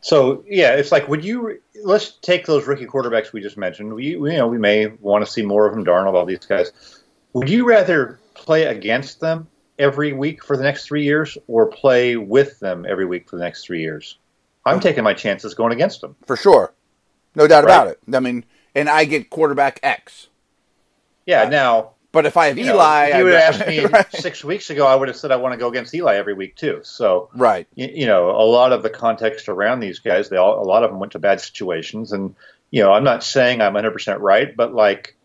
So 0.00 0.44
yeah, 0.46 0.74
it's 0.74 0.92
like 0.92 1.08
would 1.08 1.24
you 1.24 1.60
let's 1.82 2.12
take 2.20 2.44
those 2.44 2.66
rookie 2.66 2.84
quarterbacks 2.86 3.32
we 3.32 3.40
just 3.40 3.56
mentioned. 3.56 3.92
We, 3.92 4.16
we 4.16 4.32
you 4.32 4.36
know 4.36 4.48
we 4.48 4.58
may 4.58 4.86
want 4.86 5.24
to 5.24 5.30
see 5.30 5.42
more 5.42 5.66
of 5.66 5.74
them, 5.74 5.84
Darnold, 5.84 6.14
all 6.14 6.26
these 6.26 6.44
guys. 6.44 6.72
Would 7.34 7.48
you 7.48 7.66
rather 7.66 8.18
play 8.34 8.64
against 8.64 9.20
them 9.20 9.48
every 9.78 10.12
week 10.12 10.42
for 10.42 10.56
the 10.56 10.62
next 10.62 10.86
three 10.86 11.04
years, 11.04 11.36
or 11.46 11.66
play 11.66 12.16
with 12.16 12.58
them 12.60 12.86
every 12.88 13.04
week 13.04 13.28
for 13.28 13.36
the 13.36 13.42
next 13.42 13.64
three 13.64 13.82
years? 13.82 14.18
I'm 14.64 14.80
taking 14.80 15.04
my 15.04 15.12
chances 15.12 15.52
going 15.52 15.72
against 15.72 16.00
them 16.00 16.16
for 16.26 16.36
sure, 16.36 16.72
no 17.34 17.46
doubt 17.46 17.64
right? 17.64 17.74
about 17.74 17.88
it. 17.88 18.00
I 18.12 18.20
mean, 18.20 18.44
and 18.74 18.88
I 18.88 19.04
get 19.04 19.28
quarterback 19.28 19.78
X. 19.82 20.28
Yeah, 21.26 21.42
uh, 21.42 21.48
now 21.50 21.90
but 22.14 22.26
if 22.26 22.36
I 22.36 22.46
have 22.46 22.58
Eli, 22.58 23.10
know, 23.10 23.18
you 23.18 23.24
would 23.24 23.34
have 23.34 23.54
asked 23.54 23.66
me 23.66 23.80
right. 23.86 24.12
six 24.12 24.44
weeks 24.44 24.70
ago, 24.70 24.86
I 24.86 24.94
would 24.94 25.08
have 25.08 25.16
said 25.16 25.32
I 25.32 25.36
want 25.36 25.52
to 25.52 25.58
go 25.58 25.66
against 25.66 25.92
Eli 25.92 26.14
every 26.14 26.32
week 26.32 26.54
too. 26.54 26.78
So, 26.84 27.28
right, 27.34 27.66
you, 27.74 27.88
you, 27.92 28.06
know, 28.06 28.30
a 28.30 28.46
lot 28.46 28.72
of 28.72 28.84
the 28.84 28.88
context 28.88 29.48
around 29.48 29.80
these 29.80 29.98
guys, 29.98 30.28
they 30.28 30.36
all, 30.36 30.62
a 30.62 30.64
lot 30.64 30.84
of 30.84 30.90
them 30.90 31.00
went 31.00 31.12
to 31.12 31.18
bad 31.18 31.40
situations, 31.40 32.12
and 32.12 32.36
you 32.70 32.84
know, 32.84 32.92
I'm 32.92 33.02
not 33.02 33.24
saying 33.24 33.60
I'm 33.60 33.74
100 33.74 33.90
percent 33.90 34.20
right, 34.20 34.56
but 34.56 34.72
like, 34.72 35.16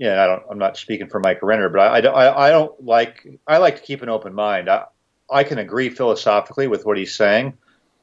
yeah, 0.00 0.24
I 0.24 0.26
don't, 0.26 0.42
I'm 0.50 0.58
not 0.58 0.78
speaking 0.78 1.08
for 1.08 1.20
Mike 1.20 1.42
Renner, 1.42 1.68
but 1.68 1.80
I, 1.80 1.96
I 1.96 2.00
don't, 2.00 2.14
I, 2.16 2.46
I, 2.46 2.50
don't 2.50 2.82
like, 2.82 3.26
I 3.46 3.58
like 3.58 3.76
to 3.76 3.82
keep 3.82 4.00
an 4.00 4.08
open 4.08 4.32
mind. 4.32 4.70
I, 4.70 4.86
I 5.30 5.44
can 5.44 5.58
agree 5.58 5.90
philosophically 5.90 6.68
with 6.68 6.86
what 6.86 6.96
he's 6.96 7.14
saying, 7.14 7.58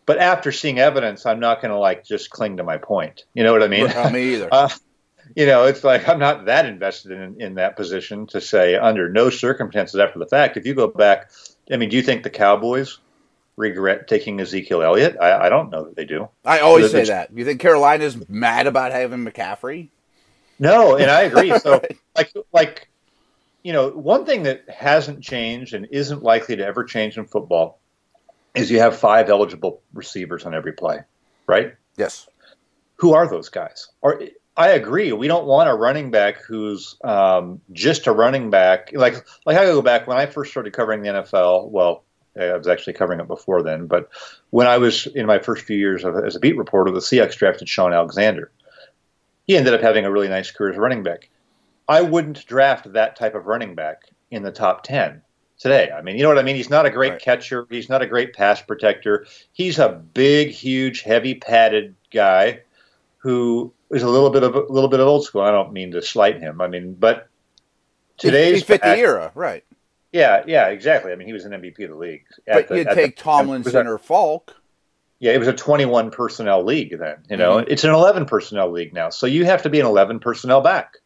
but 0.05 0.19
after 0.19 0.51
seeing 0.51 0.77
evidence, 0.77 1.25
I'm 1.25 1.39
not 1.39 1.59
going 1.59 1.71
to 1.71 1.79
like 1.79 2.05
just 2.05 2.29
cling 2.29 2.57
to 2.57 2.63
my 2.63 2.77
point. 2.77 3.23
You 3.33 3.43
know 3.43 3.51
what 3.51 3.63
I 3.63 3.67
mean? 3.67 3.87
Not 3.87 4.13
me 4.13 4.35
either. 4.35 4.47
uh, 4.51 4.69
you 5.35 5.47
know, 5.47 5.65
it's 5.65 5.83
like 5.83 6.07
I'm 6.07 6.19
not 6.19 6.45
that 6.45 6.67
invested 6.67 7.13
in, 7.13 7.41
in 7.41 7.55
that 7.55 7.75
position 7.75 8.27
to 8.27 8.41
say 8.41 8.75
under 8.75 9.09
no 9.09 9.31
circumstances 9.31 9.99
after 9.99 10.19
the 10.19 10.27
fact. 10.27 10.55
If 10.55 10.67
you 10.67 10.75
go 10.75 10.87
back, 10.87 11.31
I 11.71 11.77
mean, 11.77 11.89
do 11.89 11.95
you 11.95 12.03
think 12.03 12.21
the 12.21 12.29
Cowboys 12.29 12.99
regret 13.55 14.07
taking 14.07 14.39
Ezekiel 14.39 14.83
Elliott? 14.83 15.17
I, 15.19 15.47
I 15.47 15.49
don't 15.49 15.71
know 15.71 15.85
that 15.85 15.95
they 15.95 16.05
do. 16.05 16.29
I 16.45 16.59
always 16.59 16.91
say 16.91 17.05
that. 17.05 17.35
You 17.35 17.43
think 17.43 17.59
Carolina's 17.59 18.29
mad 18.29 18.67
about 18.67 18.91
having 18.91 19.25
McCaffrey? 19.25 19.89
No, 20.59 20.95
and 20.95 21.09
I 21.09 21.23
agree. 21.23 21.57
So, 21.59 21.81
like, 22.15 22.33
like, 22.51 22.89
you 23.63 23.73
know, 23.73 23.89
one 23.89 24.25
thing 24.25 24.43
that 24.43 24.69
hasn't 24.69 25.21
changed 25.21 25.73
and 25.73 25.87
isn't 25.91 26.23
likely 26.23 26.55
to 26.55 26.65
ever 26.65 26.83
change 26.83 27.17
in 27.17 27.25
football 27.25 27.79
is 28.55 28.71
you 28.71 28.79
have 28.79 28.97
five 28.97 29.29
eligible 29.29 29.81
receivers 29.93 30.45
on 30.45 30.55
every 30.55 30.73
play, 30.73 30.99
right? 31.45 31.75
Yes. 31.95 32.27
Who 32.95 33.13
are 33.13 33.27
those 33.27 33.49
guys? 33.49 33.89
Are 34.01 34.19
I 34.57 34.69
agree. 34.69 35.13
We 35.13 35.27
don't 35.27 35.45
want 35.45 35.69
a 35.69 35.75
running 35.75 36.09
back 36.09 36.41
who's 36.41 36.97
um, 37.03 37.61
just 37.71 38.07
a 38.07 38.11
running 38.11 38.49
back. 38.49 38.89
Like, 38.91 39.23
like 39.45 39.55
I 39.55 39.65
go 39.65 39.83
back 39.83 40.07
when 40.07 40.17
I 40.17 40.25
first 40.25 40.49
started 40.49 40.73
covering 40.73 41.03
the 41.03 41.09
NFL. 41.09 41.69
Well, 41.69 42.03
I 42.39 42.57
was 42.57 42.67
actually 42.67 42.93
covering 42.93 43.19
it 43.19 43.27
before 43.27 43.61
then, 43.61 43.85
but 43.85 44.09
when 44.49 44.67
I 44.67 44.77
was 44.77 45.05
in 45.07 45.27
my 45.27 45.39
first 45.39 45.65
few 45.65 45.77
years 45.77 46.03
of, 46.03 46.15
as 46.15 46.35
a 46.35 46.39
beat 46.39 46.57
reporter, 46.57 46.91
the 46.91 46.99
Seahawks 46.99 47.35
drafted 47.35 47.69
Shaun 47.69 47.93
Alexander. 47.93 48.51
He 49.47 49.57
ended 49.57 49.73
up 49.73 49.81
having 49.81 50.05
a 50.05 50.11
really 50.11 50.27
nice 50.27 50.51
career 50.51 50.71
as 50.71 50.77
a 50.77 50.81
running 50.81 51.03
back. 51.03 51.29
I 51.87 52.01
wouldn't 52.01 52.45
draft 52.45 52.91
that 52.93 53.15
type 53.15 53.33
of 53.33 53.47
running 53.47 53.73
back 53.73 54.03
in 54.29 54.43
the 54.43 54.51
top 54.51 54.83
ten 54.83 55.21
today. 55.57 55.89
I 55.91 56.01
mean, 56.01 56.17
you 56.17 56.23
know 56.23 56.29
what 56.29 56.37
I 56.37 56.43
mean? 56.43 56.55
He's 56.55 56.69
not 56.69 56.85
a 56.85 56.89
great 56.89 57.13
right. 57.13 57.21
catcher. 57.21 57.65
He's 57.69 57.89
not 57.89 58.01
a 58.01 58.05
great 58.05 58.33
pass 58.33 58.61
protector. 58.61 59.25
He's 59.53 59.79
a 59.79 59.89
big, 59.89 60.49
huge, 60.49 61.01
heavy 61.01 61.35
padded 61.35 61.95
guy 62.11 62.61
who 63.19 63.73
is 63.91 64.03
a 64.03 64.09
little 64.09 64.29
bit 64.29 64.43
of 64.43 64.55
a 64.55 64.71
little 64.71 64.89
bit 64.89 64.99
of 64.99 65.07
old 65.07 65.25
school. 65.25 65.41
I 65.41 65.51
don't 65.51 65.73
mean 65.73 65.91
to 65.91 66.01
slight 66.01 66.39
him. 66.39 66.61
I 66.61 66.67
mean, 66.67 66.93
but 66.93 67.29
today's 68.17 68.59
he 68.59 68.63
fit 68.63 68.81
the 68.81 68.97
era, 68.97 69.31
right? 69.33 69.63
Yeah, 70.11 70.43
yeah, 70.47 70.67
exactly. 70.67 71.11
I 71.11 71.15
mean, 71.15 71.27
he 71.27 71.33
was 71.33 71.45
an 71.45 71.51
MVP 71.51 71.83
of 71.83 71.89
the 71.89 71.95
league. 71.95 72.23
But 72.45 72.69
you'd 72.71 72.87
take 72.89 73.17
the, 73.17 73.23
Tomlinson 73.23 73.87
or 73.87 73.97
Faulk. 73.97 74.55
Yeah, 75.19 75.31
it 75.31 75.39
was 75.39 75.47
a 75.47 75.53
21 75.53 76.11
personnel 76.11 76.63
league 76.63 76.97
then. 76.99 77.17
You 77.29 77.37
know, 77.37 77.57
mm-hmm. 77.57 77.71
it's 77.71 77.83
an 77.83 77.91
11 77.91 78.25
personnel 78.25 78.71
league 78.71 78.93
now. 78.93 79.09
So 79.09 79.25
you 79.25 79.45
have 79.45 79.63
to 79.63 79.69
be 79.69 79.79
an 79.79 79.85
11 79.85 80.19
personnel 80.19 80.61
back 80.61 80.97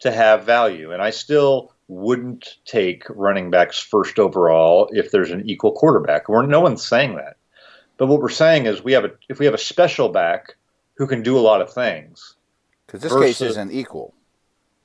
to 0.00 0.10
have 0.10 0.44
value. 0.44 0.92
And 0.92 1.00
I 1.00 1.10
still 1.10 1.72
wouldn't 1.88 2.56
take 2.64 3.04
running 3.08 3.50
backs 3.50 3.78
first 3.78 4.18
overall 4.18 4.88
if 4.92 5.10
there's 5.10 5.30
an 5.30 5.48
equal 5.48 5.72
quarterback. 5.72 6.28
We're 6.28 6.46
no 6.46 6.60
one's 6.60 6.86
saying 6.86 7.16
that. 7.16 7.36
But 7.98 8.06
what 8.06 8.20
we're 8.20 8.30
saying 8.30 8.66
is 8.66 8.82
we 8.82 8.92
have 8.92 9.04
a 9.04 9.12
if 9.28 9.38
we 9.38 9.46
have 9.46 9.54
a 9.54 9.58
special 9.58 10.08
back 10.08 10.56
who 10.94 11.06
can 11.06 11.22
do 11.22 11.38
a 11.38 11.40
lot 11.40 11.60
of 11.60 11.72
things. 11.72 12.34
Because 12.86 13.00
this 13.00 13.12
versus, 13.12 13.38
case 13.38 13.50
isn't 13.50 13.72
equal. 13.72 14.14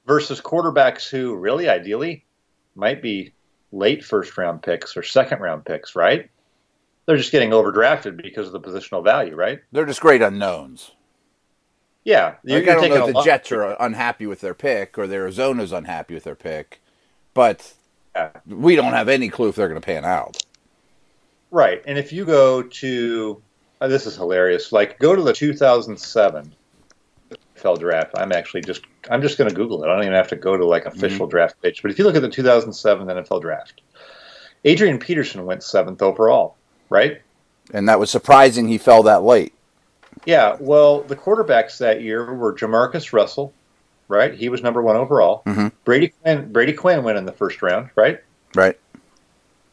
Versus 0.06 0.40
quarterbacks 0.40 1.10
who 1.10 1.36
really 1.36 1.68
ideally 1.68 2.26
might 2.76 3.02
be 3.02 3.34
late 3.72 4.04
first 4.04 4.38
round 4.38 4.62
picks 4.62 4.96
or 4.96 5.04
second 5.04 5.40
round 5.40 5.66
picks, 5.66 5.96
right? 5.96 6.30
They're 7.08 7.18
just 7.18 7.32
getting 7.32 7.50
overdrafted 7.50 8.22
because 8.22 8.48
of 8.48 8.54
the 8.54 8.60
positional 8.60 9.04
value, 9.04 9.36
right? 9.36 9.62
They're 9.72 9.86
just 9.88 10.02
great 10.02 10.22
unknowns. 10.22 10.92
Yeah, 12.04 12.36
like, 12.44 12.68
I 12.68 12.76
don't 12.76 12.90
know 12.90 13.08
if 13.08 13.16
the 13.16 13.24
Jets 13.24 13.52
are 13.52 13.76
unhappy 13.82 14.28
with 14.28 14.40
their 14.40 14.54
pick 14.54 14.98
or 14.98 15.08
the 15.08 15.16
Arizona's 15.16 15.72
unhappy 15.72 16.14
with 16.14 16.24
their 16.24 16.36
pick, 16.36 16.80
but 17.34 17.74
yeah. 18.16 18.30
we 18.46 18.76
don't 18.76 18.94
have 18.94 19.10
any 19.10 19.28
clue 19.28 19.50
if 19.50 19.56
they're 19.56 19.68
going 19.68 19.82
to 19.82 19.86
pan 19.86 20.06
out. 20.06 20.38
Right, 21.52 21.82
and 21.86 21.98
if 21.98 22.14
you 22.14 22.24
go 22.24 22.62
to 22.62 23.42
Oh, 23.80 23.88
this 23.88 24.06
is 24.06 24.16
hilarious. 24.16 24.72
Like, 24.72 24.98
go 25.00 25.16
to 25.16 25.22
the 25.22 25.34
2007 25.34 26.56
NFL 27.56 27.80
draft. 27.80 28.12
I'm 28.18 28.32
actually 28.32 28.62
just 28.62 28.82
I'm 29.10 29.22
just 29.22 29.38
going 29.38 29.50
to 29.50 29.56
Google 29.56 29.84
it. 29.84 29.88
I 29.88 29.94
don't 29.94 30.04
even 30.04 30.14
have 30.14 30.30
to 30.30 30.36
go 30.36 30.58
to 30.58 30.66
like 30.66 30.86
official 30.86 31.26
mm-hmm. 31.26 31.32
draft 31.32 31.62
page. 31.62 31.82
But 31.82 31.92
if 31.92 32.00
you 32.00 32.06
look 32.06 32.16
at 32.16 32.22
the 32.22 32.30
2007 32.30 33.08
NFL 33.08 33.42
draft, 33.42 33.82
Adrian 34.66 35.00
Peterson 35.00 35.46
went 35.46 35.64
seventh 35.64 36.02
overall, 36.02 36.56
right? 36.90 37.22
And 37.74 37.88
that 37.90 38.00
was 38.00 38.10
surprising. 38.10 38.68
He 38.68 38.78
fell 38.78 39.04
that 39.04 39.24
late. 39.24 39.54
Yeah. 40.26 40.58
Well, 40.60 41.02
the 41.02 41.16
quarterbacks 41.16 41.78
that 41.80 42.02
year 42.02 42.34
were 42.34 42.54
Jamarcus 42.54 43.14
Russell, 43.14 43.54
right? 44.08 44.34
He 44.34 44.50
was 44.50 44.64
number 44.64 44.82
one 44.82 44.96
overall. 44.96 45.44
Mm-hmm. 45.46 45.68
Brady 45.84 46.14
Quinn. 46.22 46.52
Brady 46.52 46.74
Quinn 46.74 47.04
went 47.04 47.18
in 47.18 47.26
the 47.26 47.32
first 47.32 47.62
round, 47.62 47.90
right? 47.96 48.22
Right. 48.56 48.80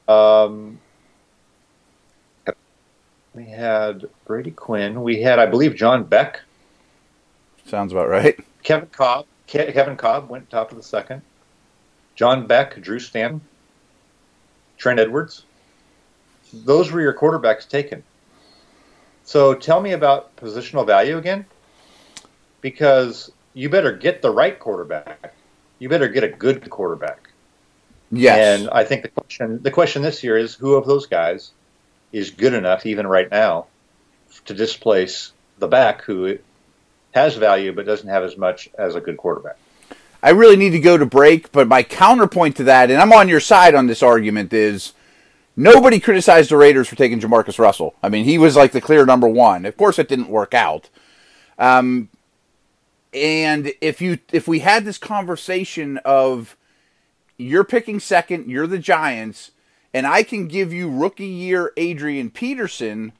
Um, 0.09 0.79
we 3.35 3.45
had 3.45 4.07
Brady 4.27 4.51
Quinn. 4.51 5.03
We 5.03 5.23
had, 5.23 5.39
I 5.39 5.47
believe, 5.47 5.75
John 5.75 6.05
Beck. 6.05 6.41
Sounds 7.67 7.93
about 7.93 8.09
right. 8.09 8.39
Kevin 8.63 8.89
Kolb. 8.89 9.27
Ke- 9.47 9.73
Kevin 9.73 9.97
Kolb 9.97 10.29
went 10.29 10.51
top 10.51 10.71
of 10.71 10.77
the 10.77 10.83
second. 10.83 11.23
John 12.15 12.47
Beck, 12.47 12.81
Drew 12.81 12.99
Stanton, 13.01 13.41
Trent 14.79 15.01
Edwards. 15.01 15.45
Those 16.65 16.93
were 16.93 17.01
your 17.01 17.15
quarterbacks 17.15 17.69
taken. 17.69 18.03
So 19.25 19.55
tell 19.55 19.81
me 19.81 19.93
about 19.93 20.37
positional 20.37 20.87
value 20.87 21.19
again, 21.19 21.47
because 22.61 23.33
you 23.55 23.69
better 23.69 23.93
get 23.93 24.23
the 24.23 24.31
right 24.31 24.59
quarterback. 24.59 25.35
You 25.79 25.89
better 25.89 26.09
get 26.09 26.25
a 26.25 26.29
good 26.29 26.69
quarterback. 26.71 27.31
Yes. 28.13 28.61
And 28.61 28.71
I 28.71 28.85
think 28.85 29.03
the 29.03 29.09
question 29.09 29.63
the 29.63 29.71
question 29.71 30.03
this 30.03 30.23
year 30.23 30.37
is 30.37 30.55
who 30.55 30.75
of 30.75 30.87
those 30.87 31.07
guys 31.07 31.53
is 32.13 32.31
good 32.31 32.55
enough, 32.55 32.87
even 32.87 33.07
right 33.07 33.31
now, 33.31 33.67
to 34.45 34.55
displace 34.55 35.33
the 35.59 35.67
back 35.67 36.03
who 36.03 36.39
has 37.13 37.37
value 37.37 37.73
but 37.73 37.87
doesn't 37.87 38.09
have 38.09 38.23
as 38.23 38.37
much 38.37 38.69
as 38.79 38.95
a 38.95 39.01
good 39.01 39.17
quarterback. 39.17 39.57
I 40.23 40.31
really 40.31 40.57
need 40.57 40.71
to 40.71 40.81
go 40.81 40.97
to 40.97 41.07
break, 41.07 41.53
but 41.53 41.69
my 41.69 41.83
counterpoint 41.83 42.57
to 42.57 42.65
that, 42.65 42.91
and 42.91 43.01
I'm 43.01 43.13
on 43.13 43.29
your 43.29 43.41
side 43.41 43.75
on 43.75 43.87
this 43.89 44.03
argument, 44.03 44.53
is 44.53 44.93
nobody 45.57 46.01
criticized 46.01 46.51
the 46.51 46.57
Raiders 46.57 46.89
for 46.89 46.97
taking 46.97 47.21
Jamarcus 47.21 47.59
Russell. 47.59 47.95
I 48.03 48.09
mean, 48.09 48.25
he 48.25 48.39
was 48.39 48.57
like 48.57 48.73
the 48.73 48.81
clear 48.81 49.07
number 49.07 49.29
one. 49.29 49.65
Of 49.65 49.77
course, 49.77 49.99
it 49.99 50.09
didn't 50.09 50.29
work 50.29 50.55
out. 50.55 50.91
Um, 51.59 52.09
and 53.13 53.73
if 53.81 54.01
you 54.01 54.19
if 54.33 54.49
we 54.49 54.59
had 54.61 54.85
this 54.85 54.99
conversation 54.99 55.99
of 56.05 56.57
you're 57.37 57.65
picking 57.65 58.01
second, 58.01 58.51
you're 58.51 58.67
the 58.67 58.79
Giants, 58.79 59.53
and 59.93 60.07
I 60.07 60.23
can 60.23 60.49
give 60.49 60.73
you 60.73 60.91
rookie 60.91 61.27
year 61.27 61.73
Adrian 61.77 62.31
Peterson, 62.31 63.13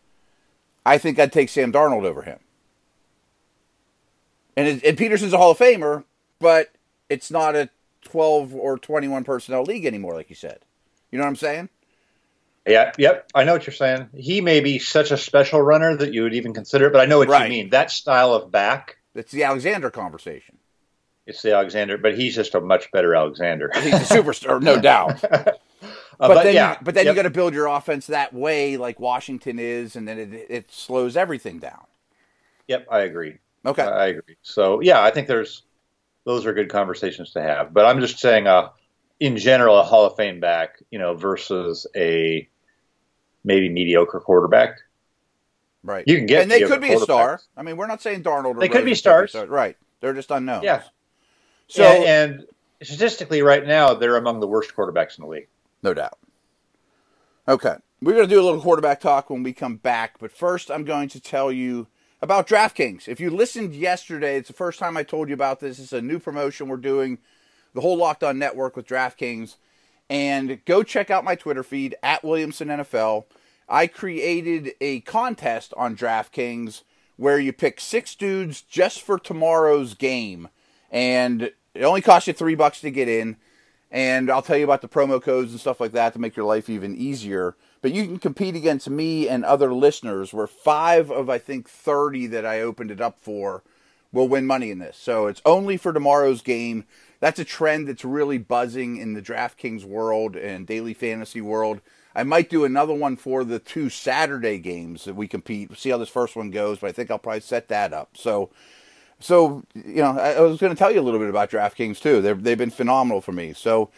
I 0.85 0.99
think 0.99 1.19
I'd 1.19 1.33
take 1.33 1.49
Sam 1.49 1.73
Darnold 1.73 2.05
over 2.05 2.23
him. 2.23 2.39
And, 4.57 4.69
it, 4.69 4.85
and 4.85 4.99
Peterson's 4.99 5.33
a 5.33 5.39
Hall 5.39 5.51
of 5.51 5.59
Famer, 5.59 6.05
but 6.39 6.73
it's 7.09 7.31
not 7.31 7.57
a 7.57 7.71
12 8.03 8.55
or 8.55 8.79
21 8.79 9.25
personnel 9.25 9.65
league 9.65 9.85
anymore, 9.85 10.15
like 10.15 10.31
you 10.31 10.37
said. 10.37 10.61
You 11.11 11.19
know 11.19 11.25
what 11.25 11.31
I'm 11.31 11.37
saying? 11.37 11.69
Yeah, 12.67 12.93
yep. 12.97 13.29
I 13.35 13.45
know 13.45 13.53
what 13.53 13.67
you're 13.67 13.75
saying. 13.75 14.09
He 14.15 14.41
may 14.41 14.61
be 14.61 14.79
such 14.79 15.11
a 15.11 15.19
special 15.19 15.61
runner 15.61 15.97
that 15.97 16.15
you 16.15 16.23
would 16.23 16.35
even 16.35 16.55
consider 16.55 16.87
it, 16.87 16.93
but 16.93 17.01
I 17.01 17.07
know 17.07 17.19
what 17.19 17.29
right. 17.29 17.45
you 17.45 17.51
mean. 17.51 17.71
That 17.71 17.91
style 17.91 18.33
of 18.33 18.51
back. 18.51 18.97
It's 19.15 19.33
the 19.33 19.45
Alexander 19.45 19.91
conversation. 19.91 20.59
It's 21.27 21.43
the 21.43 21.55
Alexander, 21.55 21.99
but 21.99 22.17
he's 22.17 22.35
just 22.35 22.55
a 22.55 22.61
much 22.61 22.91
better 22.91 23.15
Alexander. 23.15 23.71
He's 23.75 23.95
a 23.95 24.15
superstar, 24.15 24.63
no 24.63 24.81
doubt. 24.81 25.23
Uh, 26.21 26.29
but, 26.29 26.35
but, 26.35 26.43
then, 26.45 26.55
yeah, 26.55 26.77
but 26.81 26.95
then 26.95 27.07
yep. 27.07 27.13
you 27.13 27.17
got 27.17 27.23
to 27.25 27.31
build 27.31 27.55
your 27.55 27.67
offense 27.67 28.07
that 28.07 28.33
way, 28.33 28.77
like 28.77 29.01
Washington 29.01 29.59
is, 29.59 29.97
and 29.97 30.07
then 30.07 30.17
it, 30.19 30.47
it 30.49 30.73
slows 30.73 31.17
everything 31.17 31.59
down. 31.59 31.81
Yep, 32.69 32.87
I 32.89 33.01
agree. 33.01 33.39
Okay, 33.67 33.83
I 33.83 34.07
agree. 34.07 34.37
So 34.43 34.81
yeah, 34.81 35.03
I 35.03 35.11
think 35.11 35.27
there's 35.27 35.63
those 36.25 36.47
are 36.47 36.55
good 36.55 36.71
conversations 36.71 37.33
to 37.33 37.43
have. 37.43 37.75
But 37.75 37.87
I'm 37.87 38.01
just 38.01 38.21
saying, 38.21 38.47
uh, 38.47 38.71
in 39.19 39.37
general, 39.37 39.77
a 39.77 39.83
Hall 39.83 40.07
of 40.07 40.17
Fame 40.17 40.39
back, 40.39 40.81
you 40.91 41.01
know, 41.01 41.15
versus 41.15 41.87
a 41.97 42.49
maybe 43.45 43.69
mediocre 43.69 44.21
quarterback. 44.21 44.81
Right. 45.83 46.05
You 46.07 46.17
can 46.17 46.27
get 46.27 46.43
and 46.43 46.51
they 46.51 46.63
could 46.63 46.81
be 46.81 46.93
a 46.93 46.99
star. 46.99 47.41
I 47.57 47.63
mean, 47.63 47.77
we're 47.77 47.87
not 47.87 48.01
saying 48.01 48.23
Darnold. 48.23 48.57
Or 48.57 48.61
They 48.61 48.69
could 48.69 48.85
be 48.85 48.93
Rogers 48.93 49.31
stars. 49.31 49.35
Right. 49.49 49.77
They're 50.01 50.15
just 50.15 50.31
unknown. 50.31 50.63
Yeah. 50.63 50.83
So 51.69 51.85
and, 51.85 52.41
and 52.41 52.47
statistically, 52.83 53.43
right 53.43 53.67
now, 53.67 53.95
they're 53.95 54.17
among 54.17 54.41
the 54.41 54.49
worst 54.49 54.75
quarterbacks 54.75 55.19
in 55.19 55.25
the 55.25 55.31
league. 55.31 55.49
No 55.83 55.95
doubt. 55.95 56.19
Okay. 57.47 57.77
We're 58.01 58.13
going 58.13 58.29
to 58.29 58.35
do 58.35 58.41
a 58.41 58.45
little 58.45 58.61
quarterback 58.61 59.01
talk 59.01 59.31
when 59.31 59.43
we 59.43 59.53
come 59.53 59.77
back, 59.77 60.19
but 60.19 60.31
first 60.31 60.71
I'm 60.71 60.85
going 60.85 61.09
to 61.11 61.21
tell 61.21 61.51
you 61.51 61.87
about 62.21 62.47
DraftKings. 62.47 63.09
If 63.09 63.19
you 63.19 63.31
listened 63.31 63.75
yesterday, 63.75 64.37
it's 64.37 64.49
the 64.49 64.55
first 64.55 64.79
time 64.79 64.97
I 64.97 65.03
told 65.05 65.29
you 65.29 65.35
about 65.35 65.61
this. 65.61 65.79
It's 65.79 65.93
a 65.93 66.03
new 66.03 66.19
promotion 66.19 66.69
we're 66.69 66.77
doing, 66.77 67.19
the 67.73 67.81
whole 67.81 67.97
Locked 67.97 68.23
On 68.23 68.39
Network 68.39 68.77
with 68.77 68.87
DraftKings. 68.87 69.57
And 70.11 70.65
go 70.65 70.83
check 70.83 71.11
out 71.11 71.25
my 71.25 71.35
Twitter 71.35 71.63
feed 71.63 71.97
at 72.03 72.25
Williamson 72.25 72.69
NFL. 72.69 73.25
I 73.69 73.87
created 73.87 74.73
a 74.81 75.01
contest 75.01 75.73
on 75.77 75.97
DraftKings 75.97 76.83
where 77.17 77.39
you 77.39 77.53
pick 77.53 77.81
six 77.81 78.15
dudes 78.15 78.61
just 78.61 79.01
for 79.01 79.19
tomorrow's 79.19 79.95
game. 79.95 80.49
And 80.91 81.51
it 81.75 81.83
only 81.83 82.03
costs 82.03 82.27
you 82.29 82.35
three 82.35 82.55
bucks 82.55 82.81
to 82.83 82.91
get 82.91 83.09
in 83.09 83.37
and 83.95 84.29
I'll 84.29 84.43
tell 84.43 84.57
you 84.57 84.65
about 84.65 84.83
the 84.83 84.89
promo 84.89 85.23
codes 85.23 85.53
and 85.53 85.61
stuff 85.61 85.81
like 85.81 85.93
that 85.93 86.13
to 86.15 86.19
make 86.19 86.35
your 86.35 86.47
life 86.47 86.69
even 86.69 86.97
easier. 86.97 87.55
But 87.81 87.93
you 87.93 88.07
can 88.07 88.19
compete 88.19 88.57
against 88.57 88.91
me 88.91 89.29
and 89.29 89.45
other 89.45 89.73
listeners, 89.73 90.33
where 90.33 90.49
five 90.49 91.13
of 91.13 91.31
I 91.31 91.39
think 91.39 91.69
30 91.69 92.27
that 92.27 92.45
I 92.45 92.61
opened 92.61 92.91
it 92.91 93.01
up 93.01 93.21
for 93.21 93.63
will 94.11 94.27
win 94.27 94.47
money 94.47 94.73
in 94.73 94.81
this. 94.81 94.97
So 94.97 95.29
it's 95.29 95.41
only 95.47 95.77
for 95.77 95.93
tomorrow's 95.93 96.43
game. 96.43 96.87
That's 97.25 97.39
a 97.39 97.45
trend 97.47 97.89
that's 97.89 98.05
really 98.05 98.37
buzzing 98.37 98.99
in 98.99 99.15
the 99.15 99.23
DraftKings 99.23 99.83
world 99.83 100.37
and 100.37 100.67
daily 100.67 100.93
fantasy 100.93 101.41
world. 101.41 101.81
I 102.15 102.23
might 102.23 102.51
do 102.51 102.67
another 102.67 102.93
one 102.93 103.17
for 103.17 103.45
the 103.45 103.59
two 103.59 103.89
Saturday 103.89 104.59
games 104.59 105.07
that 105.07 105.17
we 105.17 105.27
compete. 105.27 105.75
See 105.79 105.89
how 105.89 105.97
this 105.97 106.11
first 106.11 106.37
one 106.37 106.51
goes, 106.51 106.81
but 106.81 106.89
I 106.89 106.93
think 106.93 107.11
I'll 107.11 107.19
probably 107.19 107.41
set 107.41 107.69
that 107.69 107.95
up. 107.95 108.19
So 108.19 108.51
so 109.21 109.63
you 109.75 110.03
know, 110.03 110.19
I, 110.19 110.33
I 110.33 110.41
was 110.41 110.61
going 110.61 110.75
to 110.75 110.79
tell 110.79 110.93
you 110.93 111.01
a 111.01 111.03
little 111.03 111.19
bit 111.19 111.31
about 111.31 111.51
DraftKings 111.51 111.99
too. 111.99 112.21
They've 112.21 112.43
they've 112.43 112.59
been 112.59 112.69
phenomenal 112.69 113.23
for 113.23 113.33
me. 113.33 113.55
So 113.55 113.89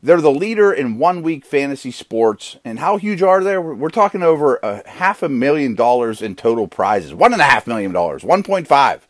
they're 0.00 0.20
the 0.20 0.30
leader 0.30 0.72
in 0.72 0.96
one 0.96 1.22
week 1.22 1.44
fantasy 1.44 1.90
sports, 1.90 2.56
and 2.64 2.78
how 2.78 2.98
huge 2.98 3.20
are 3.20 3.42
they? 3.42 3.58
We're, 3.58 3.88
talking 3.88 4.22
over 4.22 4.60
a 4.62 4.88
half 4.88 5.24
a 5.24 5.28
million 5.28 5.74
dollars 5.74 6.22
in 6.22 6.36
total 6.36 6.68
prizes, 6.68 7.14
one 7.14 7.32
and 7.32 7.42
a 7.42 7.46
half 7.46 7.66
million 7.66 7.90
dollars, 7.90 8.22
one 8.22 8.44
point 8.44 8.68
five. 8.68 9.08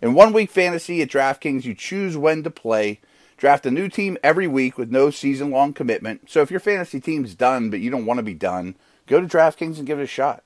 In 0.00 0.14
one 0.14 0.32
week 0.32 0.48
fantasy 0.48 1.02
at 1.02 1.08
DraftKings, 1.08 1.64
you 1.64 1.74
choose 1.74 2.16
when 2.16 2.44
to 2.44 2.52
play. 2.52 3.00
Draft 3.36 3.66
a 3.66 3.70
new 3.70 3.88
team 3.88 4.16
every 4.22 4.46
week 4.46 4.78
with 4.78 4.90
no 4.90 5.10
season 5.10 5.50
long 5.50 5.74
commitment. 5.74 6.30
So 6.30 6.40
if 6.40 6.50
your 6.50 6.60
fantasy 6.60 7.00
team's 7.00 7.34
done 7.34 7.68
but 7.68 7.80
you 7.80 7.90
don't 7.90 8.06
want 8.06 8.18
to 8.18 8.22
be 8.22 8.34
done, 8.34 8.76
go 9.06 9.20
to 9.20 9.26
DraftKings 9.26 9.76
and 9.76 9.86
give 9.86 9.98
it 9.98 10.04
a 10.04 10.06
shot. 10.06 10.42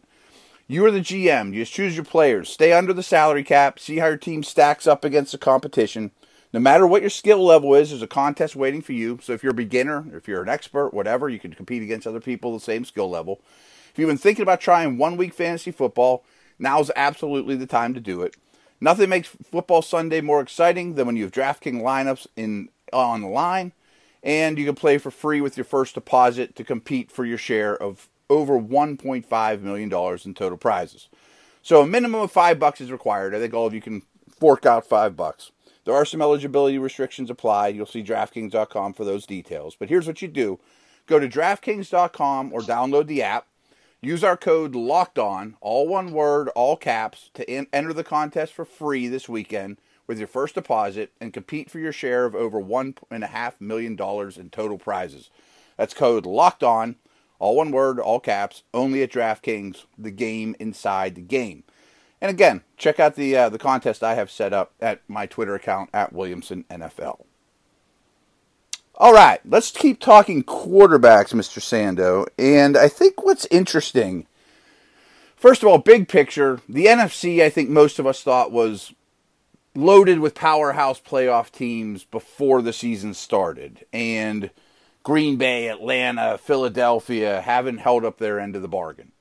You 0.66 0.84
are 0.86 0.90
the 0.90 1.00
GM. 1.00 1.52
You 1.52 1.62
just 1.62 1.72
choose 1.72 1.96
your 1.96 2.04
players. 2.04 2.48
Stay 2.48 2.72
under 2.72 2.92
the 2.92 3.02
salary 3.02 3.44
cap. 3.44 3.78
See 3.78 3.98
how 3.98 4.06
your 4.06 4.16
team 4.16 4.42
stacks 4.42 4.86
up 4.86 5.04
against 5.04 5.32
the 5.32 5.38
competition. 5.38 6.10
No 6.52 6.58
matter 6.58 6.86
what 6.86 7.02
your 7.02 7.10
skill 7.10 7.44
level 7.44 7.74
is, 7.74 7.90
there's 7.90 8.02
a 8.02 8.08
contest 8.08 8.56
waiting 8.56 8.82
for 8.82 8.92
you. 8.92 9.20
So 9.22 9.32
if 9.32 9.42
you're 9.42 9.52
a 9.52 9.54
beginner, 9.54 10.06
if 10.12 10.26
you're 10.26 10.42
an 10.42 10.48
expert, 10.48 10.92
whatever, 10.92 11.28
you 11.28 11.38
can 11.38 11.54
compete 11.54 11.82
against 11.82 12.08
other 12.08 12.20
people 12.20 12.52
the 12.52 12.60
same 12.60 12.84
skill 12.84 13.08
level. 13.08 13.40
If 13.92 13.98
you've 13.98 14.08
been 14.08 14.18
thinking 14.18 14.42
about 14.42 14.60
trying 14.60 14.98
one 14.98 15.16
week 15.16 15.32
fantasy 15.32 15.70
football, 15.70 16.24
now's 16.58 16.90
absolutely 16.96 17.54
the 17.54 17.66
time 17.66 17.94
to 17.94 18.00
do 18.00 18.22
it. 18.22 18.36
Nothing 18.80 19.10
makes 19.10 19.28
football 19.28 19.82
Sunday 19.82 20.20
more 20.20 20.40
exciting 20.40 20.94
than 20.94 21.06
when 21.06 21.16
you 21.16 21.24
have 21.24 21.32
DraftKings 21.32 21.82
lineups 21.82 22.26
in 22.36 22.68
on 22.92 23.22
the 23.22 23.28
line, 23.28 23.72
and 24.22 24.58
you 24.58 24.66
can 24.66 24.74
play 24.74 24.98
for 24.98 25.10
free 25.10 25.40
with 25.40 25.56
your 25.56 25.64
first 25.64 25.94
deposit 25.94 26.54
to 26.56 26.64
compete 26.64 27.10
for 27.10 27.24
your 27.24 27.38
share 27.38 27.76
of 27.76 28.08
over 28.28 28.58
1.5 28.58 29.60
million 29.60 29.88
dollars 29.88 30.24
in 30.24 30.34
total 30.34 30.58
prizes. 30.58 31.08
So 31.62 31.82
a 31.82 31.86
minimum 31.86 32.22
of 32.22 32.32
five 32.32 32.58
bucks 32.58 32.80
is 32.80 32.92
required. 32.92 33.34
I 33.34 33.38
think 33.38 33.52
all 33.52 33.66
of 33.66 33.74
you 33.74 33.82
can 33.82 34.02
fork 34.38 34.64
out 34.64 34.86
five 34.86 35.16
bucks. 35.16 35.50
There 35.84 35.94
are 35.94 36.04
some 36.04 36.22
eligibility 36.22 36.78
restrictions 36.78 37.30
applied. 37.30 37.74
You'll 37.74 37.86
see 37.86 38.04
DraftKings.com 38.04 38.94
for 38.94 39.04
those 39.04 39.26
details. 39.26 39.76
But 39.78 39.88
here's 39.88 40.06
what 40.06 40.22
you 40.22 40.28
do: 40.28 40.60
go 41.06 41.18
to 41.18 41.28
DraftKings.com 41.28 42.52
or 42.52 42.60
download 42.60 43.06
the 43.06 43.22
app. 43.22 43.46
Use 44.02 44.24
our 44.24 44.36
code 44.36 44.74
Locked 44.74 45.18
On, 45.18 45.56
all 45.60 45.86
one 45.86 46.12
word, 46.12 46.48
all 46.50 46.74
caps, 46.74 47.28
to 47.34 47.48
enter 47.50 47.92
the 47.92 48.04
contest 48.04 48.54
for 48.54 48.64
free 48.64 49.08
this 49.08 49.28
weekend 49.28 49.76
with 50.10 50.18
your 50.18 50.26
first 50.26 50.56
deposit 50.56 51.12
and 51.20 51.32
compete 51.32 51.70
for 51.70 51.78
your 51.78 51.92
share 51.92 52.24
of 52.24 52.34
over 52.34 52.58
one 52.58 52.96
and 53.12 53.22
a 53.22 53.28
half 53.28 53.60
million 53.60 53.94
dollars 53.94 54.36
in 54.36 54.50
total 54.50 54.76
prizes. 54.76 55.30
That's 55.76 55.94
code 55.94 56.26
Locked 56.26 56.64
On, 56.64 56.96
all 57.38 57.54
one 57.54 57.70
word, 57.70 58.00
all 58.00 58.18
caps, 58.18 58.64
only 58.74 59.04
at 59.04 59.12
DraftKings, 59.12 59.84
the 59.96 60.10
game 60.10 60.56
inside 60.58 61.14
the 61.14 61.20
game. 61.20 61.62
And 62.20 62.28
again, 62.28 62.62
check 62.76 62.98
out 62.98 63.14
the 63.14 63.36
uh, 63.36 63.48
the 63.50 63.58
contest 63.58 64.02
I 64.02 64.16
have 64.16 64.32
set 64.32 64.52
up 64.52 64.72
at 64.80 65.00
my 65.06 65.26
Twitter 65.26 65.54
account 65.54 65.90
at 65.94 66.12
Williamson 66.12 66.64
NFL. 66.68 67.20
All 68.96 69.12
right, 69.12 69.38
let's 69.46 69.70
keep 69.70 70.00
talking 70.00 70.42
quarterbacks, 70.42 71.32
Mr. 71.32 71.60
Sando. 71.60 72.26
And 72.36 72.76
I 72.76 72.88
think 72.88 73.22
what's 73.22 73.46
interesting, 73.46 74.26
first 75.36 75.62
of 75.62 75.68
all, 75.68 75.78
big 75.78 76.08
picture, 76.08 76.60
the 76.68 76.86
NFC, 76.86 77.44
I 77.44 77.48
think 77.48 77.70
most 77.70 78.00
of 78.00 78.08
us 78.08 78.24
thought 78.24 78.50
was 78.50 78.92
loaded 79.74 80.18
with 80.20 80.34
powerhouse 80.34 81.00
playoff 81.00 81.50
teams 81.50 82.04
before 82.04 82.62
the 82.62 82.72
season 82.72 83.14
started. 83.14 83.86
And 83.92 84.50
Green 85.02 85.36
Bay, 85.36 85.68
Atlanta, 85.68 86.38
Philadelphia 86.38 87.40
haven't 87.40 87.78
held 87.78 88.04
up 88.04 88.18
their 88.18 88.40
end 88.40 88.56
of 88.56 88.62
the 88.62 88.68
bargain. 88.68 89.12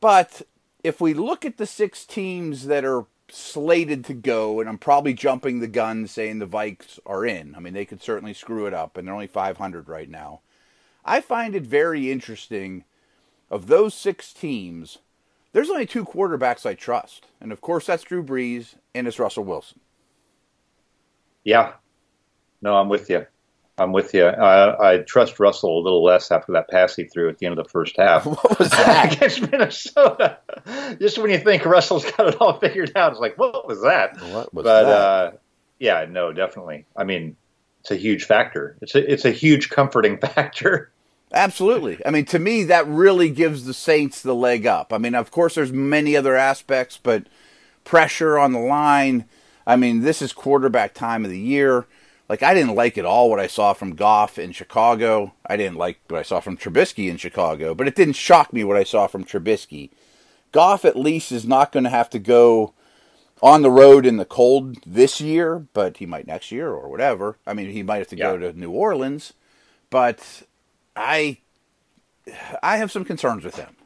But 0.00 0.42
if 0.82 1.00
we 1.00 1.14
look 1.14 1.44
at 1.44 1.56
the 1.56 1.66
six 1.66 2.04
teams 2.04 2.66
that 2.66 2.84
are 2.84 3.06
slated 3.32 4.04
to 4.06 4.14
go, 4.14 4.60
and 4.60 4.68
I'm 4.68 4.78
probably 4.78 5.14
jumping 5.14 5.60
the 5.60 5.68
gun 5.68 6.06
saying 6.06 6.38
the 6.38 6.46
Vikes 6.46 6.98
are 7.06 7.24
in. 7.24 7.54
I 7.54 7.60
mean, 7.60 7.74
they 7.74 7.84
could 7.84 8.02
certainly 8.02 8.34
screw 8.34 8.66
it 8.66 8.74
up, 8.74 8.96
and 8.96 9.06
they're 9.06 9.14
only 9.14 9.26
500 9.26 9.88
right 9.88 10.08
now. 10.08 10.40
I 11.04 11.20
find 11.20 11.54
it 11.54 11.62
very 11.62 12.10
interesting. 12.10 12.84
Of 13.50 13.66
those 13.66 13.94
six 13.94 14.32
teams, 14.32 14.98
there's 15.52 15.70
only 15.70 15.86
two 15.86 16.04
quarterbacks 16.04 16.66
I 16.66 16.74
trust, 16.74 17.26
and 17.40 17.52
of 17.52 17.60
course 17.60 17.86
that's 17.86 18.02
Drew 18.02 18.22
Brees 18.22 18.74
and 18.94 19.06
it's 19.06 19.18
Russell 19.18 19.44
Wilson. 19.44 19.80
Yeah, 21.44 21.72
no, 22.62 22.76
I'm 22.76 22.88
with 22.88 23.08
you. 23.10 23.26
I'm 23.78 23.92
with 23.92 24.12
you. 24.12 24.24
Uh, 24.24 24.76
I 24.78 24.98
trust 24.98 25.40
Russell 25.40 25.78
a 25.78 25.82
little 25.82 26.04
less 26.04 26.30
after 26.30 26.52
that 26.52 26.68
pass 26.68 26.94
he 26.94 27.04
threw 27.04 27.30
at 27.30 27.38
the 27.38 27.46
end 27.46 27.58
of 27.58 27.64
the 27.64 27.70
first 27.70 27.96
half. 27.96 28.26
What 28.26 28.58
was 28.58 28.70
that? 28.70 29.12
against 29.16 29.50
Minnesota? 29.50 30.38
Just 31.00 31.16
when 31.16 31.30
you 31.30 31.38
think 31.38 31.64
Russell's 31.64 32.04
got 32.12 32.28
it 32.28 32.36
all 32.40 32.58
figured 32.58 32.92
out, 32.94 33.12
it's 33.12 33.20
like, 33.20 33.38
what 33.38 33.66
was 33.66 33.80
that? 33.82 34.20
What 34.20 34.52
was 34.52 34.64
but 34.64 34.84
that? 34.84 34.86
Uh, 34.86 35.30
yeah, 35.78 36.04
no, 36.08 36.30
definitely. 36.30 36.84
I 36.94 37.04
mean, 37.04 37.36
it's 37.80 37.90
a 37.90 37.96
huge 37.96 38.24
factor. 38.24 38.76
It's 38.82 38.94
a 38.94 39.12
it's 39.12 39.24
a 39.24 39.30
huge 39.30 39.70
comforting 39.70 40.18
factor. 40.20 40.92
Absolutely. 41.32 42.04
I 42.04 42.10
mean, 42.10 42.24
to 42.26 42.38
me, 42.38 42.64
that 42.64 42.86
really 42.88 43.30
gives 43.30 43.64
the 43.64 43.74
Saints 43.74 44.20
the 44.20 44.34
leg 44.34 44.66
up. 44.66 44.92
I 44.92 44.98
mean, 44.98 45.14
of 45.14 45.30
course, 45.30 45.54
there's 45.54 45.72
many 45.72 46.16
other 46.16 46.34
aspects, 46.34 46.98
but 47.00 47.26
pressure 47.84 48.38
on 48.38 48.52
the 48.52 48.58
line. 48.58 49.26
I 49.66 49.76
mean, 49.76 50.00
this 50.00 50.20
is 50.20 50.32
quarterback 50.32 50.92
time 50.94 51.24
of 51.24 51.30
the 51.30 51.38
year. 51.38 51.86
Like, 52.28 52.42
I 52.42 52.54
didn't 52.54 52.74
like 52.74 52.98
at 52.98 53.04
all 53.04 53.30
what 53.30 53.40
I 53.40 53.46
saw 53.46 53.72
from 53.72 53.94
Goff 53.94 54.38
in 54.38 54.52
Chicago. 54.52 55.34
I 55.46 55.56
didn't 55.56 55.78
like 55.78 56.00
what 56.08 56.20
I 56.20 56.22
saw 56.22 56.40
from 56.40 56.56
Trubisky 56.56 57.08
in 57.08 57.16
Chicago, 57.16 57.74
but 57.74 57.88
it 57.88 57.96
didn't 57.96 58.14
shock 58.14 58.52
me 58.52 58.64
what 58.64 58.76
I 58.76 58.84
saw 58.84 59.06
from 59.06 59.24
Trubisky. 59.24 59.90
Goff, 60.52 60.84
at 60.84 60.96
least, 60.96 61.32
is 61.32 61.46
not 61.46 61.72
going 61.72 61.84
to 61.84 61.90
have 61.90 62.10
to 62.10 62.18
go 62.18 62.72
on 63.42 63.62
the 63.62 63.70
road 63.70 64.04
in 64.04 64.16
the 64.16 64.24
cold 64.24 64.76
this 64.84 65.20
year, 65.20 65.66
but 65.72 65.96
he 65.96 66.06
might 66.06 66.26
next 66.26 66.52
year 66.52 66.70
or 66.70 66.88
whatever. 66.88 67.38
I 67.46 67.54
mean, 67.54 67.70
he 67.70 67.82
might 67.82 67.98
have 67.98 68.08
to 68.08 68.16
go 68.16 68.36
to 68.36 68.52
New 68.52 68.70
Orleans, 68.70 69.32
but 69.88 70.42
I 70.96 71.38
I 72.62 72.76
have 72.76 72.90
some 72.90 73.04
concerns 73.04 73.44
with 73.44 73.56
him. 73.56 73.76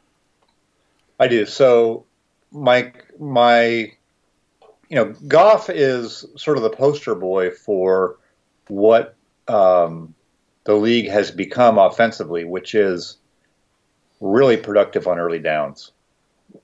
I 1.19 1.27
do. 1.27 1.45
So, 1.45 2.05
my 2.51 2.91
my, 3.19 3.91
you 4.89 4.95
know, 4.95 5.13
Goff 5.27 5.69
is 5.69 6.25
sort 6.35 6.57
of 6.57 6.63
the 6.63 6.69
poster 6.69 7.15
boy 7.15 7.51
for 7.51 8.17
what 8.67 9.15
um, 9.47 10.13
the 10.65 10.75
league 10.75 11.09
has 11.09 11.31
become 11.31 11.77
offensively, 11.77 12.43
which 12.43 12.75
is 12.75 13.17
really 14.19 14.57
productive 14.57 15.07
on 15.07 15.19
early 15.19 15.39
downs. 15.39 15.91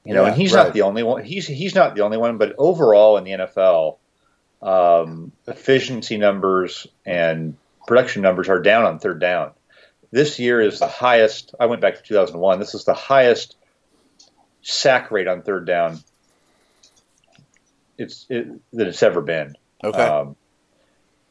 You 0.05 0.13
know, 0.13 0.23
Yeah, 0.23 0.29
and 0.29 0.41
he's 0.41 0.53
right. 0.53 0.65
not 0.65 0.73
the 0.73 0.81
only 0.83 1.03
one. 1.03 1.23
He's 1.23 1.47
he's 1.47 1.75
not 1.75 1.95
the 1.95 2.01
only 2.01 2.17
one, 2.17 2.37
but 2.37 2.55
overall 2.57 3.17
in 3.17 3.23
the 3.23 3.31
NFL, 3.31 3.97
um, 4.61 5.31
efficiency 5.47 6.17
numbers 6.17 6.87
and 7.05 7.55
production 7.87 8.21
numbers 8.21 8.49
are 8.49 8.61
down 8.61 8.85
on 8.85 8.99
third 8.99 9.19
down. 9.19 9.51
This 10.11 10.39
year 10.39 10.61
is 10.61 10.79
the 10.79 10.87
highest. 10.87 11.55
I 11.59 11.67
went 11.67 11.81
back 11.81 11.95
to 11.95 12.03
2001. 12.03 12.59
This 12.59 12.75
is 12.75 12.83
the 12.83 12.93
highest 12.93 13.55
sack 14.61 15.09
rate 15.11 15.27
on 15.27 15.41
third 15.41 15.65
down 15.65 16.01
it's 18.01 18.25
it, 18.29 18.47
that 18.73 18.87
it's 18.87 19.03
ever 19.03 19.21
been. 19.21 19.55
Okay. 19.83 20.01
Um, 20.01 20.35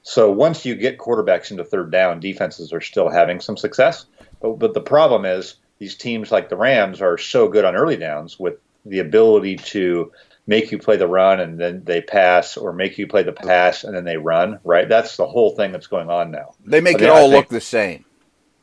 so 0.02 0.30
once 0.30 0.64
you 0.64 0.74
get 0.76 0.98
quarterbacks 0.98 1.50
into 1.50 1.64
third 1.64 1.90
down, 1.90 2.20
defenses 2.20 2.72
are 2.72 2.80
still 2.80 3.10
having 3.10 3.40
some 3.40 3.56
success. 3.56 4.06
But, 4.40 4.58
but 4.58 4.74
the 4.74 4.80
problem 4.80 5.24
is 5.24 5.56
these 5.78 5.96
teams 5.96 6.32
like 6.32 6.48
the 6.48 6.56
Rams 6.56 7.02
are 7.02 7.18
so 7.18 7.48
good 7.48 7.64
on 7.64 7.76
early 7.76 7.96
downs 7.96 8.38
with 8.38 8.54
the 8.86 9.00
ability 9.00 9.56
to 9.56 10.12
make 10.46 10.72
you 10.72 10.78
play 10.78 10.96
the 10.96 11.06
run 11.06 11.38
and 11.38 11.58
then 11.58 11.84
they 11.84 12.00
pass, 12.00 12.56
or 12.56 12.72
make 12.72 12.98
you 12.98 13.06
play 13.06 13.22
the 13.22 13.32
pass 13.32 13.84
and 13.84 13.94
then 13.94 14.04
they 14.04 14.16
run. 14.16 14.58
Right? 14.64 14.88
That's 14.88 15.16
the 15.16 15.26
whole 15.26 15.54
thing 15.54 15.72
that's 15.72 15.86
going 15.86 16.08
on 16.08 16.30
now. 16.30 16.54
They 16.64 16.80
make 16.80 17.00
it 17.00 17.10
all 17.10 17.30
think, 17.30 17.34
look 17.34 17.48
the 17.48 17.60
same. 17.60 18.04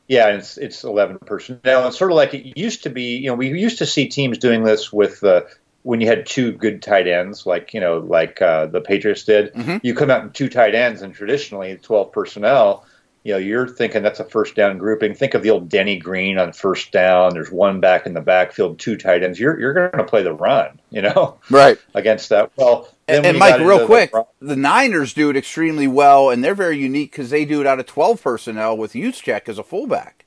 Yeah, 0.08 0.28
it's 0.30 0.58
it's 0.58 0.84
eleven 0.84 1.20
personnel. 1.20 1.88
It's 1.88 1.98
sort 1.98 2.12
of 2.12 2.16
like 2.16 2.34
it 2.34 2.58
used 2.58 2.84
to 2.84 2.90
be. 2.90 3.18
You 3.18 3.28
know, 3.28 3.36
we 3.36 3.50
used 3.50 3.80
to 3.80 3.86
see 3.86 4.08
teams 4.08 4.38
doing 4.38 4.64
this 4.64 4.92
with 4.94 5.24
uh, 5.24 5.42
when 5.84 6.00
you 6.00 6.08
had 6.08 6.26
two 6.26 6.54
good 6.54 6.82
tight 6.82 7.08
ends, 7.08 7.46
like 7.46 7.74
you 7.74 7.82
know, 7.82 7.98
like 7.98 8.42
uh, 8.42 8.68
the 8.68 8.82
Patriots 8.82 9.24
did. 9.24 9.54
Mm-hmm. 9.54 9.78
You 9.84 9.94
come 9.94 10.10
out 10.10 10.24
in 10.24 10.30
two 10.32 10.50
tight 10.50 10.76
ends, 10.76 11.02
and 11.02 11.14
traditionally 11.14 11.78
twelve 11.78 12.12
personnel 12.12 12.86
you 13.28 13.34
know, 13.34 13.40
you're 13.40 13.68
thinking 13.68 14.04
that's 14.04 14.22
a 14.22 14.24
first 14.24 14.56
down 14.56 14.78
grouping. 14.78 15.14
Think 15.14 15.34
of 15.34 15.44
the 15.44 15.50
old 15.50 15.68
Denny 15.68 15.98
Green 15.98 16.38
on 16.38 16.54
first 16.54 16.94
down. 16.94 17.34
There's 17.34 17.52
one 17.52 17.82
back 17.82 18.06
in 18.06 18.14
the 18.14 18.22
backfield, 18.22 18.80
two 18.80 18.96
tight 18.96 19.22
ends. 19.22 19.38
You're 19.38 19.60
you're 19.60 19.74
going 19.74 19.92
to 19.98 20.06
play 20.06 20.24
the 20.24 20.32
run, 20.32 20.80
you 20.92 21.02
know, 21.02 21.38
right 21.50 21.78
against 21.94 22.30
that. 22.30 22.52
Well, 22.56 22.88
and, 23.08 23.26
and 23.26 23.38
Mike, 23.38 23.60
real 23.60 23.86
quick, 23.86 24.12
the, 24.12 24.26
the, 24.42 24.56
Niners 24.56 25.14
do 25.14 25.30
it 25.30 25.38
extremely 25.38 25.88
well, 25.88 26.30
and 26.30 26.44
they're 26.44 26.56
very 26.56 26.78
unique 26.78 27.12
because 27.12 27.30
they 27.30 27.46
do 27.46 27.62
it 27.62 27.68
out 27.68 27.80
of 27.80 27.86
12 27.86 28.22
personnel 28.22 28.78
with 28.78 28.94
Juszczyk 28.94 29.48
as 29.48 29.58
a 29.58 29.64
fullback. 29.64 30.26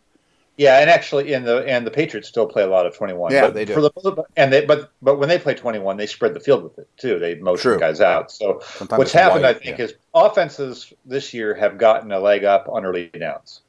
Yeah, 0.60 0.80
and 0.80 0.90
actually, 0.90 1.32
in 1.32 1.44
the 1.44 1.66
and 1.66 1.86
the 1.86 1.90
Patriots 1.90 2.28
still 2.28 2.46
play 2.46 2.62
a 2.62 2.66
lot 2.66 2.84
of 2.84 2.94
twenty 2.94 3.14
one. 3.14 3.32
Yeah, 3.32 3.46
but 3.46 3.54
they 3.54 3.64
do. 3.64 3.74
The, 3.76 4.24
and 4.36 4.52
they 4.52 4.66
but 4.66 4.92
but 5.00 5.18
when 5.18 5.30
they 5.30 5.38
play 5.38 5.54
twenty 5.54 5.78
one, 5.78 5.96
they 5.96 6.06
spread 6.06 6.34
the 6.34 6.40
field 6.40 6.62
with 6.62 6.78
it 6.78 6.86
too. 6.98 7.18
They 7.18 7.36
motion 7.36 7.70
True. 7.70 7.80
guys 7.80 8.02
out. 8.02 8.30
So 8.30 8.60
Sometimes 8.62 8.98
what's 8.98 9.12
happened, 9.12 9.46
I 9.46 9.54
think, 9.54 9.78
yeah. 9.78 9.86
is 9.86 9.94
offenses 10.12 10.92
this 11.06 11.32
year 11.32 11.54
have 11.54 11.78
gotten 11.78 12.12
a 12.12 12.20
leg 12.20 12.44
up 12.44 12.68
on 12.68 12.84
early 12.84 13.06
downs. 13.06 13.62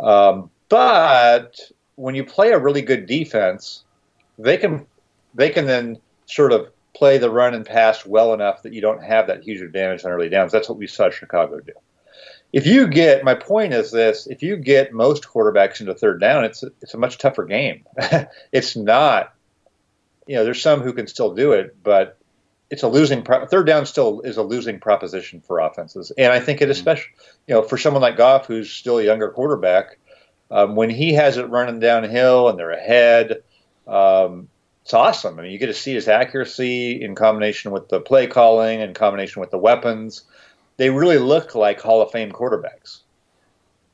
Um, 0.00 0.50
but 0.68 1.60
when 1.94 2.16
you 2.16 2.24
play 2.24 2.50
a 2.50 2.58
really 2.58 2.82
good 2.82 3.06
defense, 3.06 3.84
they 4.36 4.56
can 4.56 4.84
they 5.36 5.50
can 5.50 5.64
then 5.64 5.96
sort 6.26 6.50
of 6.50 6.72
play 6.96 7.18
the 7.18 7.30
run 7.30 7.54
and 7.54 7.66
pass 7.66 8.06
well 8.06 8.32
enough 8.32 8.62
that 8.62 8.72
you 8.72 8.80
don't 8.80 9.02
have 9.02 9.26
that 9.26 9.42
huge 9.42 9.60
advantage 9.60 10.04
on 10.04 10.10
early 10.10 10.28
downs. 10.28 10.52
That's 10.52 10.68
what 10.68 10.78
we 10.78 10.86
saw 10.86 11.10
Chicago 11.10 11.60
do 11.60 11.72
if 12.52 12.66
you 12.66 12.86
get 12.86 13.24
my 13.24 13.34
point 13.34 13.72
is 13.72 13.90
this 13.90 14.26
if 14.26 14.42
you 14.42 14.56
get 14.56 14.92
most 14.92 15.24
quarterbacks 15.24 15.80
into 15.80 15.94
third 15.94 16.20
down 16.20 16.44
it's 16.44 16.62
it's 16.80 16.94
a 16.94 16.98
much 16.98 17.18
tougher 17.18 17.44
game 17.44 17.84
it's 18.52 18.76
not 18.76 19.34
you 20.26 20.34
know 20.34 20.44
there's 20.44 20.62
some 20.62 20.80
who 20.80 20.92
can 20.92 21.06
still 21.06 21.34
do 21.34 21.52
it 21.52 21.76
but 21.82 22.18
it's 22.70 22.82
a 22.82 22.88
losing 22.88 23.22
pro- 23.22 23.46
third 23.46 23.66
down 23.66 23.86
still 23.86 24.20
is 24.22 24.36
a 24.36 24.42
losing 24.42 24.80
proposition 24.80 25.40
for 25.40 25.58
offenses 25.58 26.12
and 26.16 26.32
i 26.32 26.40
think 26.40 26.60
it 26.60 26.64
mm-hmm. 26.64 26.72
especially 26.72 27.12
you 27.46 27.54
know 27.54 27.62
for 27.62 27.76
someone 27.76 28.02
like 28.02 28.16
goff 28.16 28.46
who's 28.46 28.70
still 28.70 28.98
a 28.98 29.04
younger 29.04 29.30
quarterback 29.30 29.98
um, 30.50 30.76
when 30.76 30.88
he 30.90 31.12
has 31.12 31.36
it 31.36 31.50
running 31.50 31.80
downhill 31.80 32.48
and 32.48 32.58
they're 32.58 32.70
ahead 32.70 33.42
um, 33.86 34.48
it's 34.86 34.94
awesome 34.94 35.38
i 35.38 35.42
mean 35.42 35.50
you 35.50 35.58
get 35.58 35.66
to 35.66 35.74
see 35.74 35.92
his 35.92 36.08
accuracy 36.08 37.02
in 37.02 37.14
combination 37.14 37.72
with 37.72 37.88
the 37.88 38.00
play 38.00 38.26
calling 38.26 38.80
in 38.80 38.94
combination 38.94 39.40
with 39.40 39.50
the 39.50 39.58
weapons 39.58 40.24
they 40.76 40.90
really 40.90 41.18
look 41.18 41.54
like 41.54 41.80
Hall 41.80 42.02
of 42.02 42.10
Fame 42.10 42.32
quarterbacks. 42.32 43.00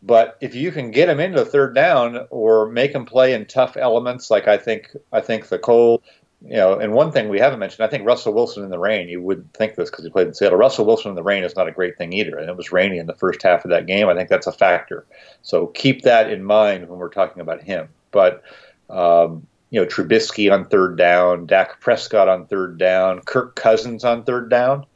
But 0.02 0.36
if 0.40 0.54
you 0.54 0.72
can 0.72 0.90
get 0.90 1.06
them 1.06 1.20
into 1.20 1.44
third 1.44 1.74
down 1.74 2.26
or 2.30 2.68
make 2.68 2.92
them 2.92 3.06
play 3.06 3.34
in 3.34 3.46
tough 3.46 3.76
elements, 3.76 4.30
like 4.30 4.48
I 4.48 4.56
think 4.56 4.96
I 5.12 5.20
think 5.20 5.46
the 5.46 5.60
Cole, 5.60 6.02
you 6.44 6.56
know, 6.56 6.76
and 6.76 6.92
one 6.92 7.12
thing 7.12 7.28
we 7.28 7.38
haven't 7.38 7.60
mentioned, 7.60 7.84
I 7.84 7.88
think 7.88 8.04
Russell 8.04 8.34
Wilson 8.34 8.64
in 8.64 8.70
the 8.70 8.80
rain. 8.80 9.08
You 9.08 9.22
wouldn't 9.22 9.54
think 9.54 9.76
this 9.76 9.90
because 9.90 10.04
he 10.04 10.10
played 10.10 10.26
in 10.26 10.34
Seattle. 10.34 10.58
Russell 10.58 10.86
Wilson 10.86 11.10
in 11.10 11.14
the 11.14 11.22
rain 11.22 11.44
is 11.44 11.54
not 11.54 11.68
a 11.68 11.72
great 11.72 11.96
thing 11.98 12.12
either, 12.12 12.36
and 12.36 12.50
it 12.50 12.56
was 12.56 12.72
rainy 12.72 12.98
in 12.98 13.06
the 13.06 13.14
first 13.14 13.42
half 13.44 13.64
of 13.64 13.70
that 13.70 13.86
game. 13.86 14.08
I 14.08 14.14
think 14.14 14.28
that's 14.28 14.48
a 14.48 14.52
factor. 14.52 15.06
So 15.42 15.68
keep 15.68 16.02
that 16.02 16.32
in 16.32 16.42
mind 16.42 16.88
when 16.88 16.98
we're 16.98 17.08
talking 17.08 17.40
about 17.40 17.62
him. 17.62 17.88
But 18.10 18.42
um, 18.90 19.46
you 19.72 19.80
know, 19.80 19.86
Trubisky 19.86 20.52
on 20.52 20.66
third 20.66 20.96
down, 20.96 21.46
Dak 21.46 21.80
Prescott 21.80 22.28
on 22.28 22.46
third 22.46 22.78
down, 22.78 23.22
Kirk 23.22 23.56
Cousins 23.56 24.04
on 24.04 24.22
third 24.22 24.48
down 24.48 24.86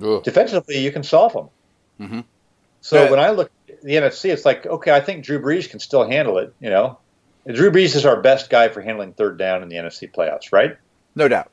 defensively 0.00 0.78
you 0.78 0.92
can 0.92 1.02
solve 1.02 1.32
them. 1.32 1.48
Mm-hmm. 2.00 2.20
So 2.80 3.04
yeah. 3.04 3.10
when 3.10 3.20
I 3.20 3.30
look 3.30 3.50
at 3.68 3.82
the 3.82 3.94
NFC, 3.94 4.32
it's 4.32 4.44
like 4.44 4.66
okay, 4.66 4.92
I 4.92 5.00
think 5.00 5.24
Drew 5.24 5.40
Brees 5.40 5.68
can 5.68 5.80
still 5.80 6.08
handle 6.08 6.38
it. 6.38 6.54
You 6.60 6.70
know, 6.70 6.98
Drew 7.46 7.70
Brees 7.70 7.94
is 7.94 8.06
our 8.06 8.20
best 8.20 8.50
guy 8.50 8.68
for 8.68 8.80
handling 8.80 9.12
third 9.12 9.38
down 9.38 9.62
in 9.62 9.68
the 9.68 9.76
NFC 9.76 10.10
playoffs, 10.10 10.52
right? 10.52 10.76
No 11.14 11.28
doubt. 11.28 11.50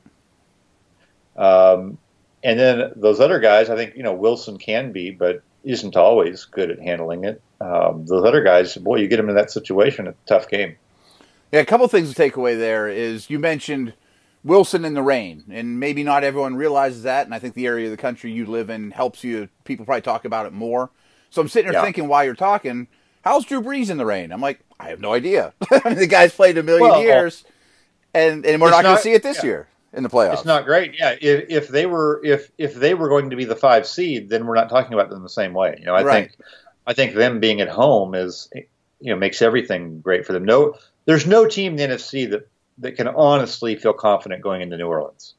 Um, 1.36 1.98
and 2.42 2.58
then 2.58 2.92
those 2.96 3.20
other 3.20 3.40
guys, 3.40 3.68
I 3.68 3.76
think 3.76 3.96
you 3.96 4.02
know 4.02 4.14
Wilson 4.14 4.58
can 4.58 4.92
be, 4.92 5.10
but 5.10 5.42
isn't 5.64 5.96
always 5.96 6.46
good 6.46 6.70
at 6.70 6.80
handling 6.80 7.24
it. 7.24 7.42
Um, 7.60 8.06
those 8.06 8.24
other 8.24 8.42
guys, 8.42 8.76
boy, 8.76 8.96
you 8.96 9.08
get 9.08 9.16
them 9.16 9.28
in 9.28 9.34
that 9.34 9.50
situation, 9.50 10.06
a 10.06 10.14
tough 10.26 10.48
game. 10.48 10.76
Yeah, 11.52 11.60
a 11.60 11.64
couple 11.64 11.88
things 11.88 12.08
to 12.08 12.14
take 12.14 12.36
away 12.36 12.56
there 12.56 12.88
is 12.88 13.30
you 13.30 13.38
mentioned 13.38 13.94
Wilson 14.44 14.84
in 14.84 14.94
the 14.94 15.02
rain, 15.02 15.44
and 15.50 15.80
maybe 15.80 16.02
not 16.02 16.24
everyone 16.24 16.56
realizes 16.56 17.04
that. 17.04 17.26
And 17.26 17.34
I 17.34 17.38
think 17.38 17.54
the 17.54 17.66
area 17.66 17.86
of 17.86 17.90
the 17.90 17.96
country 17.96 18.30
you 18.32 18.46
live 18.46 18.70
in 18.70 18.90
helps 18.90 19.24
you. 19.24 19.48
People 19.64 19.86
probably 19.86 20.02
talk 20.02 20.24
about 20.24 20.46
it 20.46 20.52
more. 20.52 20.90
So 21.30 21.42
I'm 21.42 21.48
sitting 21.48 21.70
here 21.70 21.78
yeah. 21.78 21.84
thinking 21.84 22.08
while 22.08 22.24
you're 22.24 22.34
talking, 22.34 22.88
how's 23.22 23.44
Drew 23.44 23.60
Brees 23.60 23.90
in 23.90 23.98
the 23.98 24.06
rain? 24.06 24.32
I'm 24.32 24.40
like, 24.40 24.60
I 24.80 24.88
have 24.88 25.00
no 25.00 25.12
idea. 25.12 25.52
I 25.70 25.88
mean, 25.90 25.98
the 25.98 26.06
guy's 26.06 26.32
played 26.32 26.56
a 26.58 26.62
million 26.62 26.88
well, 26.88 27.02
years, 27.02 27.44
and 28.14 28.44
and 28.46 28.60
we're 28.60 28.70
not, 28.70 28.78
not 28.78 28.82
going 28.84 28.96
to 28.96 29.02
see 29.02 29.12
it 29.12 29.22
this 29.22 29.38
yeah. 29.38 29.46
year 29.46 29.68
in 29.92 30.02
the 30.02 30.08
playoffs. 30.08 30.34
It's 30.34 30.44
not 30.44 30.64
great. 30.64 30.94
Yeah, 30.98 31.16
if, 31.20 31.46
if 31.48 31.68
they 31.68 31.86
were 31.86 32.20
if 32.24 32.50
if 32.58 32.74
they 32.74 32.94
were 32.94 33.08
going 33.08 33.30
to 33.30 33.36
be 33.36 33.44
the 33.44 33.56
five 33.56 33.86
seed, 33.86 34.28
then 34.28 34.46
we're 34.46 34.54
not 34.54 34.68
talking 34.68 34.94
about 34.94 35.10
them 35.10 35.22
the 35.22 35.28
same 35.28 35.52
way. 35.52 35.76
You 35.78 35.86
know, 35.86 35.94
I 35.94 36.02
right. 36.02 36.30
think 36.30 36.46
I 36.86 36.94
think 36.94 37.14
them 37.14 37.40
being 37.40 37.60
at 37.60 37.68
home 37.68 38.14
is 38.14 38.48
you 39.00 39.12
know 39.12 39.16
makes 39.16 39.42
everything 39.42 40.00
great 40.00 40.26
for 40.26 40.32
them. 40.32 40.44
No, 40.44 40.74
there's 41.08 41.26
no 41.26 41.46
team 41.46 41.78
in 41.78 41.90
the 41.90 41.96
NFC 41.96 42.30
that 42.30 42.46
that 42.76 42.92
can 42.92 43.08
honestly 43.08 43.76
feel 43.76 43.94
confident 43.94 44.42
going 44.42 44.60
into 44.60 44.76
New 44.76 44.86
Orleans. 44.86 45.34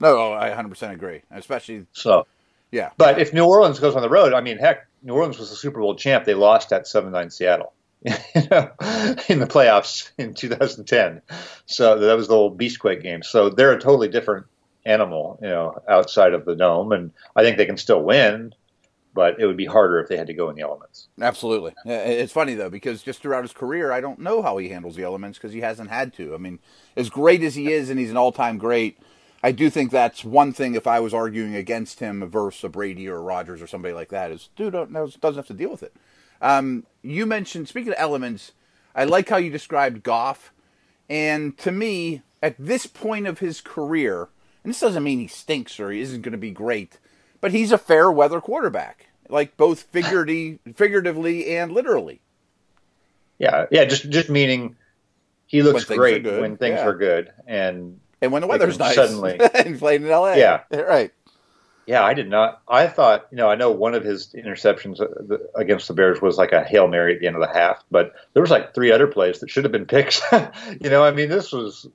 No, 0.00 0.16
oh, 0.16 0.32
I 0.32 0.48
100% 0.48 0.90
agree. 0.90 1.20
Especially 1.30 1.86
so. 1.92 2.26
Yeah. 2.72 2.90
But 2.96 3.20
if 3.20 3.34
New 3.34 3.44
Orleans 3.44 3.78
goes 3.78 3.94
on 3.94 4.00
the 4.00 4.08
road, 4.08 4.32
I 4.32 4.40
mean, 4.40 4.56
heck, 4.56 4.88
New 5.02 5.12
Orleans 5.12 5.38
was 5.38 5.50
the 5.50 5.56
Super 5.56 5.80
Bowl 5.80 5.94
champ. 5.94 6.24
They 6.24 6.32
lost 6.32 6.72
at 6.72 6.86
7-9 6.86 7.30
Seattle. 7.30 7.74
you 8.04 8.42
know, 8.50 8.70
in 9.28 9.38
the 9.38 9.46
playoffs 9.46 10.10
in 10.18 10.34
2010. 10.34 11.20
So 11.66 11.98
that 12.00 12.16
was 12.16 12.26
the 12.26 12.34
old 12.34 12.58
Beastquake 12.58 13.02
game. 13.02 13.22
So 13.22 13.50
they're 13.50 13.74
a 13.74 13.80
totally 13.80 14.08
different 14.08 14.46
animal, 14.84 15.38
you 15.42 15.48
know, 15.48 15.78
outside 15.88 16.32
of 16.32 16.44
the 16.44 16.56
dome, 16.56 16.90
and 16.90 17.12
I 17.36 17.42
think 17.42 17.58
they 17.58 17.66
can 17.66 17.76
still 17.76 18.02
win 18.02 18.54
but 19.14 19.38
it 19.38 19.46
would 19.46 19.56
be 19.56 19.66
harder 19.66 20.00
if 20.00 20.08
they 20.08 20.16
had 20.16 20.26
to 20.26 20.34
go 20.34 20.48
in 20.48 20.56
the 20.56 20.62
elements. 20.62 21.08
Absolutely. 21.20 21.74
It's 21.84 22.32
funny 22.32 22.54
though 22.54 22.70
because 22.70 23.02
just 23.02 23.20
throughout 23.20 23.44
his 23.44 23.52
career, 23.52 23.92
I 23.92 24.00
don't 24.00 24.18
know 24.18 24.42
how 24.42 24.56
he 24.56 24.70
handles 24.70 24.96
the 24.96 25.02
elements 25.02 25.38
because 25.38 25.52
he 25.52 25.60
hasn't 25.60 25.90
had 25.90 26.12
to. 26.14 26.34
I 26.34 26.38
mean, 26.38 26.60
as 26.96 27.10
great 27.10 27.42
as 27.42 27.54
he 27.54 27.70
is, 27.72 27.90
and 27.90 27.98
he's 27.98 28.10
an 28.10 28.16
all-time 28.16 28.58
great. 28.58 28.98
I 29.42 29.52
do 29.52 29.70
think 29.70 29.90
that's 29.90 30.24
one 30.24 30.52
thing. 30.52 30.74
If 30.74 30.86
I 30.86 31.00
was 31.00 31.12
arguing 31.12 31.54
against 31.54 32.00
him 32.00 32.28
versus 32.30 32.64
a 32.64 32.68
Brady 32.68 33.08
or 33.08 33.16
a 33.16 33.22
Rodgers 33.22 33.60
or 33.60 33.66
somebody 33.66 33.92
like 33.92 34.08
that, 34.10 34.30
is 34.30 34.48
dude 34.56 34.72
doesn't 34.72 35.22
have 35.22 35.46
to 35.46 35.54
deal 35.54 35.70
with 35.70 35.82
it. 35.82 35.94
Um, 36.40 36.86
you 37.02 37.26
mentioned 37.26 37.68
speaking 37.68 37.92
of 37.92 37.98
elements, 37.98 38.52
I 38.94 39.04
like 39.04 39.28
how 39.28 39.36
you 39.36 39.50
described 39.50 40.02
Goff, 40.02 40.52
and 41.08 41.58
to 41.58 41.72
me, 41.72 42.22
at 42.42 42.56
this 42.58 42.86
point 42.86 43.26
of 43.26 43.40
his 43.40 43.60
career, 43.60 44.28
and 44.64 44.72
this 44.72 44.80
doesn't 44.80 45.02
mean 45.02 45.18
he 45.18 45.26
stinks 45.26 45.78
or 45.78 45.90
he 45.90 46.00
isn't 46.00 46.22
going 46.22 46.32
to 46.32 46.38
be 46.38 46.50
great 46.50 46.98
but 47.42 47.50
he's 47.50 47.72
a 47.72 47.76
fair 47.76 48.10
weather 48.10 48.40
quarterback, 48.40 49.08
like 49.28 49.58
both 49.58 49.82
figuratively, 49.82 50.58
figuratively 50.74 51.54
and 51.56 51.72
literally. 51.72 52.22
Yeah, 53.38 53.66
yeah, 53.70 53.84
just 53.84 54.08
just 54.08 54.30
meaning 54.30 54.76
he 55.46 55.62
looks 55.62 55.86
when 55.86 55.98
great 55.98 56.24
when 56.24 56.56
things 56.56 56.78
yeah. 56.78 56.86
are 56.86 56.94
good, 56.94 57.30
and 57.46 58.00
and 58.22 58.32
when 58.32 58.40
the 58.40 58.48
weather's 58.48 58.78
nice, 58.78 58.94
suddenly 58.94 59.38
and 59.54 59.78
playing 59.78 60.04
in 60.04 60.10
L.A. 60.10 60.38
Yeah, 60.38 60.62
right. 60.70 61.12
Yeah, 61.84 62.04
I 62.04 62.14
did 62.14 62.30
not. 62.30 62.62
I 62.68 62.86
thought, 62.86 63.26
you 63.32 63.36
know, 63.36 63.50
I 63.50 63.56
know 63.56 63.72
one 63.72 63.94
of 63.94 64.04
his 64.04 64.32
interceptions 64.34 65.00
uh, 65.00 65.38
against 65.56 65.88
the 65.88 65.94
Bears 65.94 66.22
was 66.22 66.38
like 66.38 66.52
a 66.52 66.62
hail 66.62 66.86
mary 66.86 67.12
at 67.12 67.20
the 67.20 67.26
end 67.26 67.34
of 67.34 67.42
the 67.42 67.52
half, 67.52 67.82
but 67.90 68.12
there 68.34 68.40
was 68.40 68.52
like 68.52 68.72
three 68.72 68.92
other 68.92 69.08
plays 69.08 69.40
that 69.40 69.50
should 69.50 69.64
have 69.64 69.72
been 69.72 69.86
picks. 69.86 70.22
you 70.80 70.88
know, 70.88 71.02
I 71.02 71.10
mean, 71.10 71.28
this 71.28 71.50
was 71.50 71.88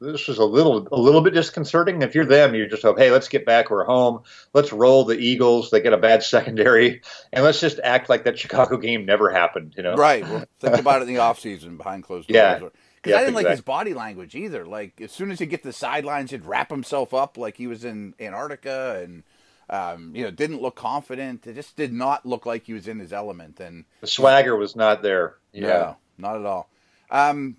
this 0.00 0.28
is 0.28 0.38
a 0.38 0.44
little 0.44 0.86
a 0.92 1.00
little 1.00 1.20
bit 1.20 1.34
disconcerting. 1.34 2.02
If 2.02 2.14
you're 2.14 2.24
them, 2.24 2.54
you 2.54 2.66
just 2.68 2.82
hope, 2.82 2.98
hey, 2.98 3.10
let's 3.10 3.28
get 3.28 3.44
back. 3.44 3.70
We're 3.70 3.84
home. 3.84 4.22
Let's 4.54 4.72
roll 4.72 5.04
the 5.04 5.18
Eagles. 5.18 5.70
They 5.70 5.80
get 5.80 5.92
a 5.92 5.98
bad 5.98 6.22
secondary, 6.22 7.02
and 7.32 7.44
let's 7.44 7.60
just 7.60 7.80
act 7.82 8.08
like 8.08 8.24
that 8.24 8.38
Chicago 8.38 8.76
game 8.76 9.04
never 9.04 9.30
happened. 9.30 9.74
You 9.76 9.82
know, 9.82 9.94
right? 9.94 10.22
Well, 10.22 10.44
think 10.60 10.78
about 10.78 11.02
it 11.02 11.08
in 11.08 11.14
the 11.14 11.20
offseason 11.20 11.76
behind 11.76 12.04
closed 12.04 12.28
doors. 12.28 12.36
Yeah. 12.36 12.68
Because 13.02 13.14
I 13.14 13.20
didn't 13.20 13.28
exactly. 13.28 13.44
like 13.44 13.50
his 13.52 13.60
body 13.60 13.94
language 13.94 14.34
either. 14.34 14.66
Like 14.66 15.00
as 15.00 15.12
soon 15.12 15.30
as 15.30 15.38
he 15.38 15.46
get 15.46 15.62
the 15.62 15.72
sidelines, 15.72 16.32
he'd 16.32 16.44
wrap 16.44 16.68
himself 16.68 17.14
up 17.14 17.36
like 17.36 17.56
he 17.56 17.66
was 17.66 17.84
in 17.84 18.14
Antarctica, 18.18 19.00
and 19.04 19.22
um, 19.70 20.12
you 20.14 20.24
know, 20.24 20.30
didn't 20.30 20.62
look 20.62 20.76
confident. 20.76 21.46
It 21.46 21.54
just 21.54 21.76
did 21.76 21.92
not 21.92 22.24
look 22.26 22.46
like 22.46 22.64
he 22.64 22.72
was 22.72 22.88
in 22.88 22.98
his 22.98 23.12
element. 23.12 23.60
And 23.60 23.84
the 24.00 24.06
swagger 24.06 24.56
was 24.56 24.74
not 24.74 25.02
there. 25.02 25.36
Yeah, 25.52 25.66
no, 25.68 25.96
not 26.18 26.36
at 26.36 26.46
all. 26.46 26.70
Um, 27.10 27.56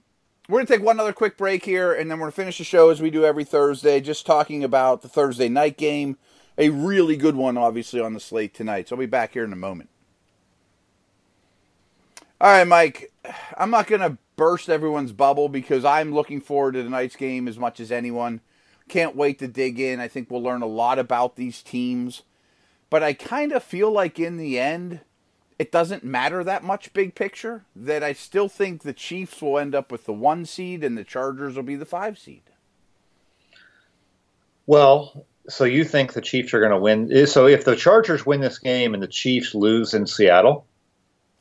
we're 0.49 0.57
going 0.57 0.65
to 0.65 0.73
take 0.73 0.83
one 0.83 0.99
other 0.99 1.13
quick 1.13 1.37
break 1.37 1.63
here, 1.63 1.93
and 1.93 2.09
then 2.09 2.17
we're 2.17 2.23
going 2.23 2.31
to 2.31 2.35
finish 2.35 2.57
the 2.57 2.63
show 2.63 2.89
as 2.89 2.99
we 2.99 3.11
do 3.11 3.23
every 3.23 3.43
Thursday, 3.43 4.01
just 4.01 4.25
talking 4.25 4.63
about 4.63 5.03
the 5.03 5.07
Thursday 5.07 5.47
night 5.47 5.77
game. 5.77 6.17
A 6.57 6.69
really 6.69 7.15
good 7.15 7.35
one, 7.35 7.55
obviously, 7.55 7.99
on 7.99 8.15
the 8.15 8.19
slate 8.19 8.55
tonight. 8.55 8.89
So 8.89 8.95
I'll 8.95 8.99
be 8.99 9.05
back 9.05 9.33
here 9.33 9.43
in 9.43 9.53
a 9.53 9.55
moment. 9.55 9.89
All 12.41 12.51
right, 12.51 12.67
Mike. 12.67 13.13
I'm 13.55 13.69
not 13.69 13.85
going 13.85 14.01
to 14.01 14.17
burst 14.37 14.69
everyone's 14.69 15.11
bubble 15.11 15.49
because 15.49 15.85
I'm 15.85 16.15
looking 16.15 16.41
forward 16.41 16.73
to 16.73 16.83
tonight's 16.83 17.15
game 17.15 17.47
as 17.47 17.59
much 17.59 17.79
as 17.79 17.91
anyone. 17.91 18.41
Can't 18.87 19.15
wait 19.15 19.37
to 19.39 19.47
dig 19.47 19.79
in. 19.79 19.99
I 19.99 20.07
think 20.07 20.31
we'll 20.31 20.41
learn 20.41 20.63
a 20.63 20.67
lot 20.67 20.97
about 20.97 21.35
these 21.35 21.61
teams. 21.61 22.23
But 22.89 23.03
I 23.03 23.13
kind 23.13 23.51
of 23.51 23.63
feel 23.63 23.91
like 23.91 24.17
in 24.17 24.37
the 24.37 24.57
end, 24.57 25.01
it 25.59 25.73
doesn't 25.73 26.05
matter 26.05 26.43
that 26.43 26.63
much 26.63 26.93
big 26.93 27.13
picture. 27.13 27.65
That 27.75 28.01
I 28.01 28.13
still 28.13 28.47
think 28.47 28.81
the 28.81 28.93
Chiefs 28.93 29.41
will 29.41 29.59
end 29.59 29.75
up 29.75 29.91
with 29.91 30.05
the 30.05 30.13
one 30.13 30.45
seed 30.45 30.83
and 30.83 30.97
the 30.97 31.03
Chargers 31.03 31.55
will 31.55 31.63
be 31.63 31.75
the 31.75 31.85
five 31.85 32.17
seed. 32.17 32.43
Well, 34.65 35.25
so 35.49 35.65
you 35.65 35.83
think 35.83 36.13
the 36.13 36.21
Chiefs 36.21 36.53
are 36.53 36.59
going 36.59 36.71
to 36.71 36.79
win? 36.79 37.11
Eh, 37.11 37.25
so 37.25 37.45
if 37.45 37.65
the 37.65 37.75
Chargers 37.75 38.25
win 38.25 38.39
this 38.39 38.57
game 38.57 38.93
and 38.93 39.03
the 39.03 39.07
Chiefs 39.07 39.53
lose 39.53 39.93
in 39.93 40.07
Seattle, 40.07 40.65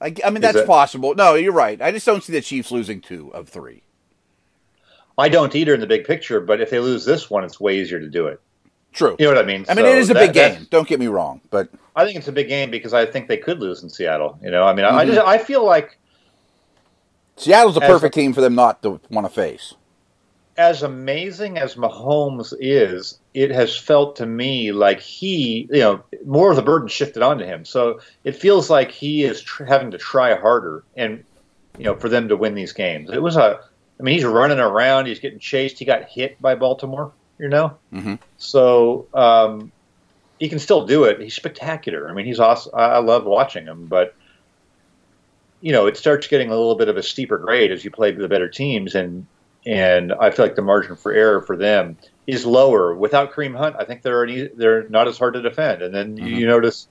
I, 0.01 0.15
I 0.25 0.31
mean 0.31 0.41
that's 0.41 0.67
possible. 0.67 1.15
No, 1.15 1.35
you're 1.35 1.53
right. 1.53 1.81
I 1.81 1.93
just 1.93 2.07
don't 2.07 2.23
see 2.23 2.33
the 2.33 2.41
Chiefs 2.41 2.71
losing 2.71 3.01
two 3.01 3.33
of 3.35 3.49
three. 3.49 3.83
I 5.17 5.29
don't 5.29 5.55
either 5.55 5.75
in 5.75 5.81
the 5.81 5.87
big 5.87 6.05
picture, 6.05 6.41
but 6.41 6.61
if 6.61 6.71
they 6.71 6.79
lose 6.79 7.05
this 7.05 7.29
one, 7.29 7.45
it's 7.45 7.61
way 7.61 7.81
easier 7.81 7.99
to 7.99 8.09
do 8.09 8.29
it. 8.29 8.41
True. 8.93 9.17
You 9.19 9.27
know 9.27 9.35
what 9.35 9.45
I 9.45 9.47
mean? 9.47 9.65
I 9.69 9.75
mean, 9.75 9.85
so 9.85 9.91
it 9.91 9.99
is 9.99 10.11
a 10.11 10.15
that, 10.15 10.27
big 10.27 10.33
game. 10.33 10.67
Don't 10.71 10.89
get 10.89 10.99
me 10.99 11.07
wrong, 11.07 11.41
but 11.51 11.69
I 11.95 12.05
think 12.05 12.17
it's 12.17 12.29
a 12.29 12.33
big 12.33 12.49
game 12.49 12.71
because 12.71 12.95
I 12.95 13.07
think 13.07 13.29
they 13.29 13.37
could 13.37 13.61
lose 13.61 13.83
in 13.83 13.89
Seattle. 13.89 14.39
You 14.43 14.51
know, 14.51 14.65
I 14.65 14.73
mean, 14.75 14.85
mm-hmm. 14.85 14.97
I 14.97 15.05
just 15.05 15.21
I 15.21 15.39
feel 15.39 15.65
like 15.65 15.99
Seattle's 17.37 17.77
a 17.77 17.81
perfect 17.81 18.17
a, 18.17 18.21
team 18.21 18.33
for 18.33 18.41
them 18.41 18.55
not 18.55 18.83
to 18.83 19.01
want 19.11 19.27
to 19.27 19.33
face. 19.33 19.75
As 20.57 20.83
amazing 20.83 21.59
as 21.59 21.77
Mahomes 21.77 22.53
is, 22.59 23.19
it 23.33 23.53
has 23.53 23.77
felt 23.77 24.17
to 24.17 24.27
me 24.27 24.73
like 24.73 24.99
he, 24.99 25.69
you 25.71 25.79
know, 25.79 26.03
more 26.25 26.51
of 26.51 26.57
the 26.57 26.63
burden 26.63 26.89
shifted 26.89 27.23
onto 27.23 27.45
him. 27.45 27.65
So 27.65 28.01
it 28.25 28.35
feels 28.35 28.69
like 28.69 28.91
he 28.91 29.23
is 29.23 29.41
tr- 29.41 29.65
having 29.65 29.93
to 29.93 29.99
try 29.99 30.35
harder, 30.35 30.83
and 30.97 31.23
you 31.77 31.85
know, 31.85 31.95
for 31.95 32.09
them 32.09 32.29
to 32.29 32.37
win 32.37 32.55
these 32.55 32.73
games. 32.73 33.11
It 33.11 33.23
was 33.23 33.37
a, 33.37 33.61
I 34.01 34.03
mean, 34.03 34.15
he's 34.15 34.25
running 34.25 34.59
around, 34.59 35.07
he's 35.07 35.21
getting 35.21 35.39
chased, 35.39 35.79
he 35.79 35.85
got 35.85 36.09
hit 36.09 36.43
by 36.43 36.57
Baltimore 36.57 37.13
you 37.39 37.49
know. 37.49 37.77
Mm-hmm. 37.93 38.15
So 38.37 39.07
um, 39.15 39.73
he 40.39 40.49
can 40.49 40.59
still 40.59 40.87
do 40.87 41.05
it. 41.05 41.21
He's 41.21 41.35
spectacular. 41.35 42.09
I 42.09 42.15
mean, 42.15 42.27
he's 42.27 42.41
awesome. 42.41 42.73
I 42.75 42.99
love 42.99 43.25
watching 43.25 43.65
him, 43.65 43.87
but 43.87 44.15
you 45.61 45.73
know, 45.73 45.87
it 45.87 45.97
starts 45.97 46.29
getting 46.29 46.49
a 46.49 46.57
little 46.57 46.77
bit 46.77 46.89
of 46.89 46.97
a 46.97 47.03
steeper 47.03 47.39
grade 47.39 47.73
as 47.73 47.85
you 47.85 47.91
play 47.91 48.13
the 48.13 48.29
better 48.29 48.49
teams, 48.49 48.95
and 48.95 49.27
and 49.67 50.13
I 50.13 50.31
feel 50.31 50.45
like 50.45 50.55
the 50.55 50.63
margin 50.63 50.97
for 50.97 51.13
error 51.13 51.43
for 51.43 51.57
them 51.57 51.97
is 52.27 52.47
lower. 52.47 52.95
Without 52.95 53.33
Kareem 53.33 53.57
Hunt, 53.57 53.77
I 53.79 53.85
think 53.85 54.03
they're 54.03 54.23
an, 54.23 54.51
they're 54.57 54.89
not 54.89 55.09
as 55.09 55.19
hard 55.19 55.35
to 55.35 55.43
defend. 55.43 55.83
And 55.83 55.95
then 55.95 56.17
mm-hmm. 56.17 56.27
you 56.27 56.47
notice 56.47 56.87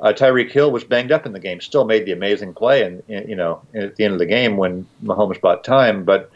uh, 0.00 0.12
Tyreek 0.12 0.50
Hill 0.50 0.70
was 0.70 0.84
banged 0.84 1.12
up 1.12 1.26
in 1.26 1.32
the 1.32 1.40
game, 1.40 1.60
still 1.60 1.84
made 1.84 2.04
the 2.04 2.12
amazing 2.12 2.54
play, 2.54 2.82
and 2.82 3.02
you 3.08 3.36
know 3.36 3.62
at 3.74 3.96
the 3.96 4.04
end 4.04 4.12
of 4.12 4.18
the 4.18 4.26
game 4.26 4.56
when 4.56 4.86
Mahomes 5.02 5.40
bought 5.40 5.64
time. 5.64 6.04
But 6.04 6.30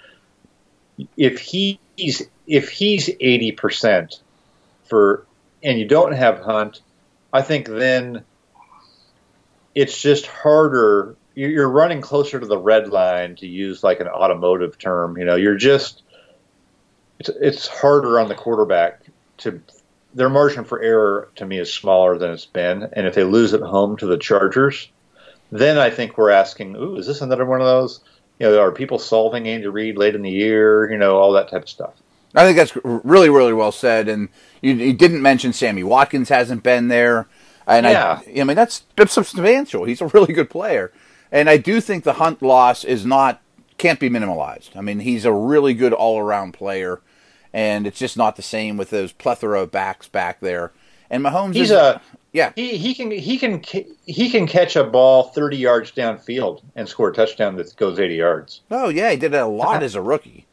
if 1.17 1.39
he's 1.39 2.23
if 2.47 2.71
he's 2.71 3.11
eighty 3.21 3.53
percent 3.53 4.21
for 4.85 5.27
and 5.63 5.79
you 5.79 5.87
don't 5.87 6.13
have 6.13 6.41
Hunt, 6.41 6.81
I 7.33 7.43
think 7.43 7.67
then 7.67 8.25
it's 9.75 10.01
just 10.01 10.27
harder. 10.27 11.17
You're 11.35 11.69
running 11.69 12.01
closer 12.01 12.39
to 12.39 12.47
the 12.47 12.59
red 12.59 12.89
line 12.89 13.35
to 13.37 13.47
use 13.47 13.83
like 13.83 14.01
an 14.01 14.07
automotive 14.07 14.79
term. 14.79 15.19
You 15.19 15.25
know, 15.25 15.37
you're 15.37 15.57
just 15.57 16.03
it's 17.19 17.29
it's 17.29 17.67
harder 17.67 18.21
on 18.21 18.29
the 18.29 18.35
quarterback 18.35 19.01
to 19.39 19.61
their 20.15 20.29
margin 20.29 20.65
for 20.65 20.81
error 20.81 21.29
to 21.37 21.45
me 21.45 21.59
is 21.59 21.73
smaller 21.73 22.17
than 22.19 22.31
it's 22.31 22.47
been. 22.47 22.89
And 22.93 23.07
if 23.07 23.15
they 23.15 23.25
lose 23.25 23.53
at 23.53 23.61
home 23.61 23.97
to 23.97 24.07
the 24.07 24.17
Chargers, 24.17 24.89
then 25.51 25.77
I 25.77 25.91
think 25.91 26.17
we're 26.17 26.31
asking, 26.31 26.77
ooh, 26.77 26.97
is 26.97 27.07
this 27.07 27.21
another 27.21 27.45
one 27.45 27.61
of 27.61 27.67
those? 27.67 28.01
You 28.39 28.47
know, 28.47 28.61
are 28.61 28.73
people 28.73 28.99
solving 28.99 29.49
Andy 29.49 29.67
Reid 29.67 29.97
late 29.97 30.15
in 30.15 30.23
the 30.23 30.31
year? 30.31 30.91
You 30.91 30.99
know, 30.99 31.17
all 31.17 31.33
that 31.33 31.51
type 31.51 31.63
of 31.63 31.69
stuff. 31.69 31.95
I 32.35 32.45
think 32.45 32.57
that's 32.57 32.77
really, 32.85 33.31
really 33.31 33.53
well 33.53 33.73
said. 33.73 34.09
And 34.09 34.29
you, 34.61 34.75
you 34.75 34.93
didn't 34.93 35.23
mention 35.23 35.53
Sammy 35.53 35.83
Watkins 35.83 36.29
hasn't 36.29 36.63
been 36.63 36.89
there, 36.89 37.29
and 37.67 37.87
yeah. 37.87 38.21
I, 38.27 38.41
I 38.41 38.45
mean 38.45 38.57
that's 38.57 38.85
that's 38.97 39.13
substantial. 39.13 39.85
He's 39.85 40.01
a 40.01 40.07
really 40.09 40.33
good 40.35 40.51
player, 40.51 40.93
and 41.31 41.49
I 41.49 41.57
do 41.57 41.81
think 41.81 42.05
the 42.05 42.15
Hunt 42.15 42.43
loss 42.43 42.85
is 42.85 43.07
not 43.07 43.41
can't 43.79 44.01
be 44.01 44.09
minimalized. 44.09 44.77
I 44.77 44.81
mean, 44.81 45.01
he's 45.01 45.25
a 45.25 45.33
really 45.33 45.75
good 45.75 45.93
all 45.93 46.19
around 46.19 46.53
player, 46.53 47.01
and 47.53 47.87
it's 47.87 47.99
just 47.99 48.17
not 48.17 48.37
the 48.37 48.43
same 48.43 48.77
with 48.77 48.91
those 48.91 49.13
plethora 49.13 49.63
of 49.63 49.71
backs 49.71 50.09
back 50.09 50.41
there. 50.41 50.73
And 51.11 51.25
Mahomes, 51.25 51.55
he's 51.55 51.71
is, 51.71 51.77
a 51.77 52.01
yeah. 52.33 52.53
He 52.57 52.77
he 52.77 52.95
can 52.95 53.11
he 53.11 53.39
can 53.39 53.63
he 54.07 54.31
can 54.31 54.47
catch 54.47 54.75
a 54.77 54.85
ball 54.85 55.25
thirty 55.25 55.57
yards 55.57 55.93
downfield 55.93 56.63
and 56.75 56.89
score 56.89 57.11
a 57.11 57.15
touchdown 57.15 57.57
that 57.57 57.77
goes 57.77 57.99
eighty 57.99 58.17
yards. 58.17 58.63
Oh 58.71 58.89
yeah, 58.89 59.11
he 59.11 59.17
did 59.17 59.35
it 59.35 59.41
a 59.41 59.47
lot 59.47 59.83
as 59.85 59.95
a 59.95 60.03
rookie. 60.03 60.47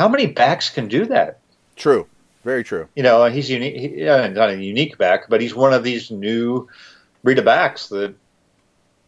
How 0.00 0.08
many 0.08 0.24
backs 0.24 0.70
can 0.70 0.88
do 0.88 1.04
that? 1.04 1.40
True, 1.76 2.06
very 2.42 2.64
true. 2.64 2.88
You 2.96 3.02
know, 3.02 3.26
he's 3.26 3.50
unique. 3.50 3.76
He, 3.76 4.08
uh, 4.08 4.28
not 4.28 4.48
a 4.48 4.56
unique 4.56 4.96
back, 4.96 5.28
but 5.28 5.42
he's 5.42 5.54
one 5.54 5.74
of 5.74 5.84
these 5.84 6.10
new 6.10 6.66
breed 7.22 7.38
of 7.38 7.44
backs 7.44 7.88
that 7.88 8.14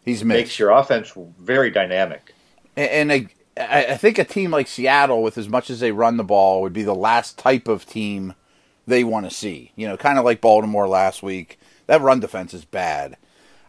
he's 0.05 0.23
makes 0.23 0.59
your 0.59 0.69
offense 0.69 1.11
very 1.41 1.71
dynamic. 1.71 2.35
And, 2.77 3.11
and 3.11 3.31
I, 3.57 3.95
I 3.95 3.97
think 3.97 4.19
a 4.19 4.25
team 4.25 4.51
like 4.51 4.69
Seattle, 4.69 5.23
with 5.23 5.39
as 5.39 5.49
much 5.49 5.71
as 5.71 5.81
they 5.81 5.93
run 5.93 6.19
the 6.19 6.25
ball, 6.25 6.61
would 6.61 6.75
be 6.75 6.83
the 6.83 6.95
last 6.95 7.39
type 7.39 7.69
of 7.69 7.87
team 7.87 8.35
they 8.87 9.03
want 9.03 9.25
to 9.25 9.35
see. 9.35 9.73
You 9.75 9.89
know, 9.89 9.97
kind 9.97 10.19
of 10.19 10.27
like 10.27 10.43
Baltimore 10.43 10.87
last 10.87 11.23
week 11.23 11.59
that 11.87 12.03
run 12.03 12.21
defense 12.21 12.53
is 12.53 12.67
bad. 12.67 13.17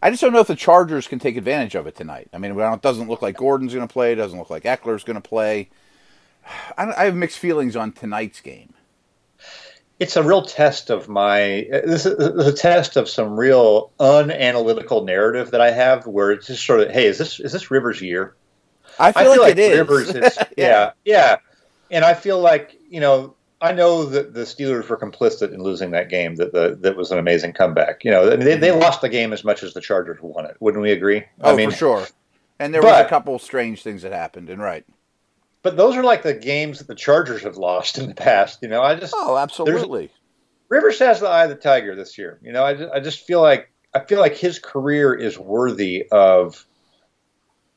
I 0.02 0.10
just 0.10 0.22
don't 0.22 0.34
know 0.34 0.42
if 0.42 0.48
the 0.48 0.58
Chargers 0.58 1.08
can 1.08 1.20
take 1.20 1.38
advantage 1.38 1.76
of 1.76 1.88
it 1.88 1.96
tonight. 1.96 2.28
I 2.34 2.38
mean, 2.38 2.60
it 2.60 2.82
doesn't 2.82 3.08
look 3.08 3.22
like 3.22 3.38
Gordon's 3.38 3.74
going 3.74 3.88
to 3.88 3.94
play. 3.94 4.12
It 4.12 4.16
doesn't 4.16 4.38
look 4.38 4.50
like 4.50 4.64
Ekeler's 4.64 5.06
going 5.06 5.16
to 5.16 5.22
play. 5.22 5.70
I, 6.78 7.06
have 7.06 7.16
mixed 7.16 7.40
feelings 7.40 7.76
on 7.76 7.92
tonight's 7.92 8.42
game. 8.42 8.74
It's 10.00 10.16
a 10.16 10.24
real 10.24 10.44
test 10.44 10.90
of 10.90 11.08
my. 11.08 11.68
This 11.86 12.06
is 12.06 12.48
a 12.48 12.52
test 12.52 12.98
of 12.98 13.08
some 13.08 13.40
real 13.40 13.92
unanalytical 14.00 15.06
narrative 15.06 15.52
that 15.52 15.62
I 15.62 15.72
have, 15.72 16.08
where 16.08 16.32
it's 16.32 16.48
just 16.48 16.66
sort 16.66 16.82
of, 16.82 16.90
hey, 16.90 17.06
is 17.06 17.18
this 17.18 17.40
is 17.40 17.52
this 17.52 17.72
Rivers' 17.72 18.02
year? 18.02 18.36
I 19.00 19.12
feel, 19.12 19.22
I 19.22 19.24
feel 19.24 19.32
like, 19.32 19.40
like, 19.40 19.52
it 19.52 19.60
is. 19.60 19.78
Rivers, 19.78 20.10
is, 20.10 20.16
yeah. 20.16 20.44
yeah, 20.58 20.92
yeah, 21.06 21.36
and 21.92 22.04
I 22.04 22.16
feel 22.16 22.40
like 22.40 22.78
you 22.90 23.00
know 23.00 23.36
I 23.64 23.72
know 23.72 24.04
that 24.04 24.34
the 24.34 24.42
Steelers 24.42 24.90
were 24.90 24.98
complicit 24.98 25.54
in 25.54 25.64
losing 25.64 25.92
that 25.92 26.10
game. 26.10 26.36
That 26.36 26.52
the 26.52 26.78
that 26.82 26.98
was 26.98 27.12
an 27.12 27.18
amazing 27.18 27.54
comeback. 27.54 28.04
You 28.04 28.12
know, 28.12 28.28
I 28.28 28.32
mean, 28.32 28.40
they, 28.42 28.58
they 28.58 28.70
mm-hmm. 28.70 28.82
lost 28.82 29.00
the 29.00 29.10
game 29.10 29.32
as 29.32 29.46
much 29.46 29.64
as 29.64 29.74
the 29.74 29.80
Chargers 29.80 30.18
won 30.22 30.46
it. 30.46 30.58
Wouldn't 30.60 30.84
we 30.84 30.92
agree? 30.92 31.24
Oh, 31.40 31.54
I 31.54 31.56
mean, 31.56 31.72
for 31.72 31.78
sure. 31.78 32.08
And 32.60 32.74
there 32.74 32.82
but, 32.82 32.92
was 32.92 33.06
a 33.06 33.10
couple 33.10 33.40
strange 33.40 33.82
things 33.82 34.02
that 34.02 34.12
happened. 34.12 34.50
And 34.50 34.62
right. 34.62 34.86
But 35.64 35.78
those 35.78 35.96
are 35.96 36.04
like 36.04 36.24
the 36.24 36.34
games 36.34 36.80
that 36.80 36.88
the 36.88 36.96
Chargers 36.96 37.44
have 37.44 37.58
lost 37.58 37.98
in 37.98 38.08
the 38.08 38.16
past. 38.16 38.60
You 38.62 38.68
know, 38.68 38.82
I 38.82 38.96
just 38.96 39.14
oh, 39.16 39.38
absolutely. 39.38 40.12
Rivers 40.70 41.00
has 41.00 41.20
the 41.20 41.28
eye 41.28 41.44
of 41.44 41.50
the 41.50 41.56
tiger 41.56 41.96
this 41.96 42.18
year. 42.18 42.40
You 42.44 42.52
know, 42.52 42.64
I 42.64 42.74
just, 42.74 42.94
I 42.94 43.00
just 43.00 43.26
feel 43.26 43.42
like 43.42 43.72
I 43.94 44.02
feel 44.02 44.20
like 44.20 44.36
his 44.36 44.60
career 44.60 45.14
is 45.14 45.38
worthy 45.40 46.08
of. 46.12 46.66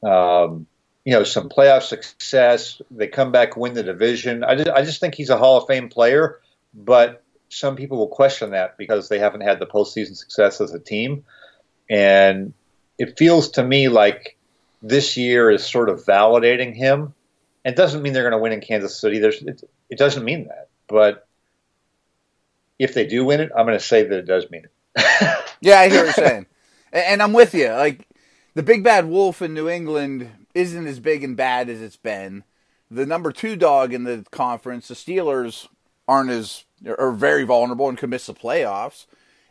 Um, 0.03 0.67
you 1.07 1.13
know 1.13 1.23
some 1.23 1.49
playoff 1.49 1.83
success. 1.83 2.83
They 2.91 3.07
come 3.07 3.31
back, 3.31 3.57
win 3.57 3.75
the 3.75 3.85
division. 3.85 4.43
I 4.43 4.57
just 4.57 4.69
I 4.69 4.83
just 4.83 5.01
think 5.01 5.15
he's 5.15 5.31
a 5.31 5.39
Hall 5.39 5.57
of 5.57 5.69
Fame 5.69 5.89
player, 5.89 6.41
but 6.75 7.23
some 7.49 7.77
people 7.77 7.97
will 7.97 8.09
question 8.09 8.51
that 8.51 8.77
because 8.77 9.09
they 9.09 9.21
haven't 9.21 9.43
had 9.43 9.61
the 9.61 9.67
postseason 9.67 10.17
success 10.17 10.61
as 10.61 10.75
a 10.75 10.81
team, 10.81 11.25
and 11.89 12.53
it 12.99 13.17
feels 13.17 13.51
to 13.51 13.63
me 13.63 13.89
like 13.89 14.37
this 14.83 15.17
year 15.17 15.49
is 15.49 15.65
sort 15.65 15.89
of 15.89 16.05
validating 16.05 16.75
him. 16.75 17.15
It 17.67 17.75
doesn't 17.75 18.01
mean 18.01 18.13
they're 18.13 18.23
going 18.23 18.31
to 18.31 18.39
win 18.39 18.53
in 18.53 18.61
Kansas 18.61 18.99
City. 18.99 19.19
There's 19.19 19.43
it, 19.43 19.61
it 19.91 19.99
doesn't 19.99 20.25
mean 20.25 20.47
that, 20.47 20.69
but 20.87 21.27
if 22.79 22.95
they 22.95 23.07
do 23.07 23.25
win 23.25 23.41
it, 23.41 23.51
I'm 23.57 23.67
going 23.67 23.77
to 23.77 23.85
say 23.85 24.05
that 24.05 24.19
it 24.19 24.27
does 24.27 24.49
mean 24.51 24.65
it. 24.65 24.73
yeah, 25.61 25.81
I 25.81 25.89
hear 25.89 26.07
what 26.07 26.17
you're 26.17 26.27
saying, 26.27 26.47
and 26.93 27.21
I'm 27.21 27.33
with 27.33 27.55
you. 27.55 27.69
Like 27.71 28.07
the 28.55 28.63
big 28.63 28.85
bad 28.85 29.07
wolf 29.07 29.43
in 29.43 29.53
New 29.53 29.69
England 29.69 30.31
isn't 30.55 30.87
as 30.87 31.01
big 31.01 31.25
and 31.25 31.37
bad 31.37 31.69
as 31.69 31.83
it's 31.83 31.97
been. 31.97 32.45
The 32.89 33.05
number 33.05 33.33
two 33.33 33.57
dog 33.57 33.93
in 33.93 34.05
the 34.05 34.25
conference, 34.31 34.87
the 34.87 34.95
Steelers, 34.95 35.67
aren't 36.07 36.31
as 36.31 36.67
are 36.87 37.11
very 37.11 37.43
vulnerable 37.43 37.89
and 37.89 37.99
could 37.99 38.11
miss 38.11 38.27
the 38.27 38.35
playoffs. 38.35 39.07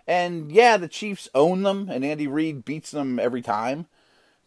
And 0.08 0.54
yeah, 0.54 0.78
the 0.78 0.88
Chiefs 0.88 1.28
own 1.36 1.64
them, 1.64 1.90
and 1.90 2.06
Andy 2.06 2.28
Reid 2.28 2.64
beats 2.64 2.92
them 2.92 3.20
every 3.20 3.42
time. 3.42 3.88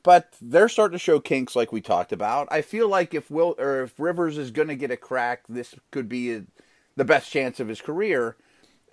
But 0.02 0.34
they're 0.40 0.68
starting 0.68 0.96
to 0.96 1.02
show 1.02 1.20
kinks, 1.20 1.56
like 1.56 1.72
we 1.72 1.80
talked 1.80 2.12
about. 2.12 2.48
I 2.50 2.62
feel 2.62 2.88
like 2.88 3.14
if 3.14 3.30
Will 3.30 3.54
or 3.58 3.82
if 3.82 3.98
Rivers 3.98 4.38
is 4.38 4.50
going 4.50 4.68
to 4.68 4.76
get 4.76 4.90
a 4.90 4.96
crack, 4.96 5.42
this 5.48 5.74
could 5.90 6.08
be 6.08 6.32
a, 6.32 6.44
the 6.96 7.04
best 7.04 7.30
chance 7.30 7.60
of 7.60 7.68
his 7.68 7.80
career. 7.80 8.36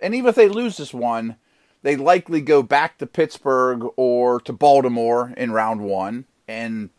And 0.00 0.14
even 0.14 0.28
if 0.28 0.34
they 0.34 0.48
lose 0.48 0.76
this 0.76 0.92
one, 0.92 1.36
they 1.82 1.96
likely 1.96 2.40
go 2.40 2.62
back 2.62 2.98
to 2.98 3.06
Pittsburgh 3.06 3.84
or 3.96 4.40
to 4.40 4.52
Baltimore 4.52 5.32
in 5.36 5.52
round 5.52 5.80
one, 5.82 6.24
and 6.48 6.90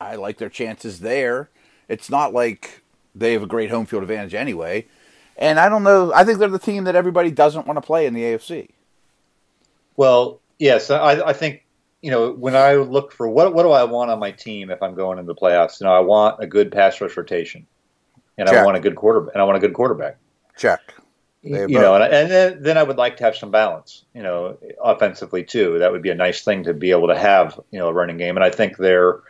I 0.00 0.16
like 0.16 0.38
their 0.38 0.48
chances 0.48 1.00
there. 1.00 1.50
It's 1.88 2.10
not 2.10 2.34
like 2.34 2.82
they 3.14 3.32
have 3.32 3.42
a 3.42 3.46
great 3.46 3.70
home 3.70 3.86
field 3.86 4.02
advantage 4.02 4.34
anyway. 4.34 4.86
And 5.36 5.58
I 5.58 5.68
don't 5.68 5.82
know. 5.82 6.12
I 6.12 6.24
think 6.24 6.38
they're 6.38 6.48
the 6.48 6.58
team 6.58 6.84
that 6.84 6.96
everybody 6.96 7.30
doesn't 7.30 7.66
want 7.66 7.76
to 7.76 7.80
play 7.80 8.06
in 8.06 8.14
the 8.14 8.22
AFC. 8.22 8.70
Well, 9.96 10.40
yes, 10.58 10.90
I, 10.90 11.28
I 11.28 11.32
think 11.32 11.63
you 12.04 12.10
know, 12.10 12.32
when 12.32 12.54
I 12.54 12.74
look 12.74 13.12
for 13.12 13.26
what 13.26 13.54
what 13.54 13.62
do 13.62 13.70
I 13.70 13.84
want 13.84 14.10
on 14.10 14.18
my 14.18 14.30
team 14.30 14.70
if 14.70 14.82
I'm 14.82 14.94
going 14.94 15.18
into 15.18 15.32
the 15.32 15.40
playoffs, 15.40 15.80
you 15.80 15.86
know, 15.86 15.92
I 15.94 16.00
want 16.00 16.36
a 16.38 16.46
good 16.46 16.70
pass 16.70 17.00
rush 17.00 17.16
rotation, 17.16 17.66
and 18.36 18.46
Check. 18.46 18.58
I 18.58 18.62
want 18.62 18.76
a 18.76 18.80
good 18.80 18.94
quarter, 18.94 19.26
and 19.30 19.40
I 19.40 19.44
want 19.44 19.56
a 19.56 19.60
good 19.60 19.72
quarterback. 19.72 20.18
Check. 20.54 20.80
You 21.40 21.66
They 21.66 21.72
know, 21.72 21.94
and, 21.94 22.04
and 22.12 22.30
then, 22.30 22.62
then 22.62 22.76
I 22.76 22.82
would 22.82 22.98
like 22.98 23.16
to 23.18 23.24
have 23.24 23.36
some 23.36 23.50
balance, 23.50 24.04
you 24.14 24.22
know, 24.22 24.58
offensively 24.82 25.44
too. 25.44 25.78
That 25.78 25.92
would 25.92 26.02
be 26.02 26.10
a 26.10 26.14
nice 26.14 26.44
thing 26.44 26.64
to 26.64 26.74
be 26.74 26.90
able 26.90 27.08
to 27.08 27.16
have, 27.16 27.58
you 27.70 27.78
know, 27.78 27.88
a 27.88 27.92
running 27.94 28.18
game. 28.18 28.36
And 28.36 28.44
I 28.44 28.50
think 28.50 28.76
they're 28.76 29.20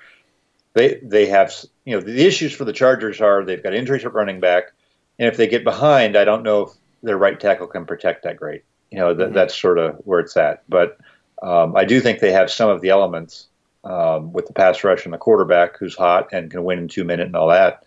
they 0.73 0.99
they 1.01 1.27
have, 1.27 1.55
you 1.85 1.95
know, 1.95 2.01
the 2.01 2.27
issues 2.27 2.53
for 2.53 2.65
the 2.65 2.73
Chargers 2.73 3.21
are 3.21 3.45
they've 3.45 3.63
got 3.63 3.75
injuries 3.75 4.05
at 4.05 4.15
running 4.15 4.41
back, 4.41 4.73
and 5.21 5.29
if 5.29 5.37
they 5.37 5.47
get 5.47 5.63
behind, 5.63 6.17
I 6.17 6.25
don't 6.25 6.43
know 6.43 6.63
if 6.63 6.71
their 7.05 7.19
right 7.19 7.39
tackle 7.39 7.69
can 7.69 7.87
protect 7.87 8.25
that 8.25 8.37
great. 8.37 8.65
You 8.91 8.99
know, 8.99 9.15
that, 9.15 9.31
Mhm. 9.31 9.35
that's 9.35 9.57
sort 9.57 9.79
of 9.79 10.01
where 10.05 10.19
it's 10.19 10.37
at. 10.37 10.65
But 10.69 10.99
um, 11.45 11.77
I 11.77 11.85
do 11.85 12.01
think 12.01 12.21
they 12.21 12.33
have 12.33 12.51
some 12.51 12.71
of 12.71 12.81
the 12.81 12.89
elements 12.89 13.49
um, 13.85 14.33
with 14.33 14.47
the 14.47 14.55
pass 14.55 14.83
rush 14.83 15.05
and 15.05 15.13
the 15.13 15.19
quarterback 15.19 15.77
who's 15.77 15.95
hot 15.95 16.29
and 16.33 16.51
can 16.51 16.65
win 16.65 16.79
in 16.79 16.89
two 16.89 17.05
minutes 17.05 17.27
and 17.27 17.37
all 17.37 17.49
that 17.49 17.85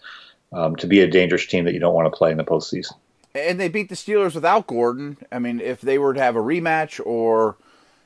um, 0.54 0.76
to 0.76 0.86
be 0.86 1.02
a 1.02 1.08
dangerous 1.08 1.48
team 1.48 1.66
that 1.66 1.74
you 1.74 1.80
don't 1.80 1.96
want 1.96 2.06
to 2.06 2.16
play 2.16 2.30
in 2.30 2.38
the 2.38 2.44
postseason. 2.44 2.94
and 3.34 3.60
they 3.60 3.68
beat 3.68 3.90
the 3.90 3.96
Steelers 3.96 4.36
without 4.36 4.68
Gordon. 4.68 5.18
I 5.32 5.40
mean, 5.40 5.60
if 5.60 5.82
they 5.82 5.98
were 5.98 6.14
to 6.14 6.22
have 6.22 6.36
a 6.36 6.42
rematch, 6.42 7.04
or 7.04 7.58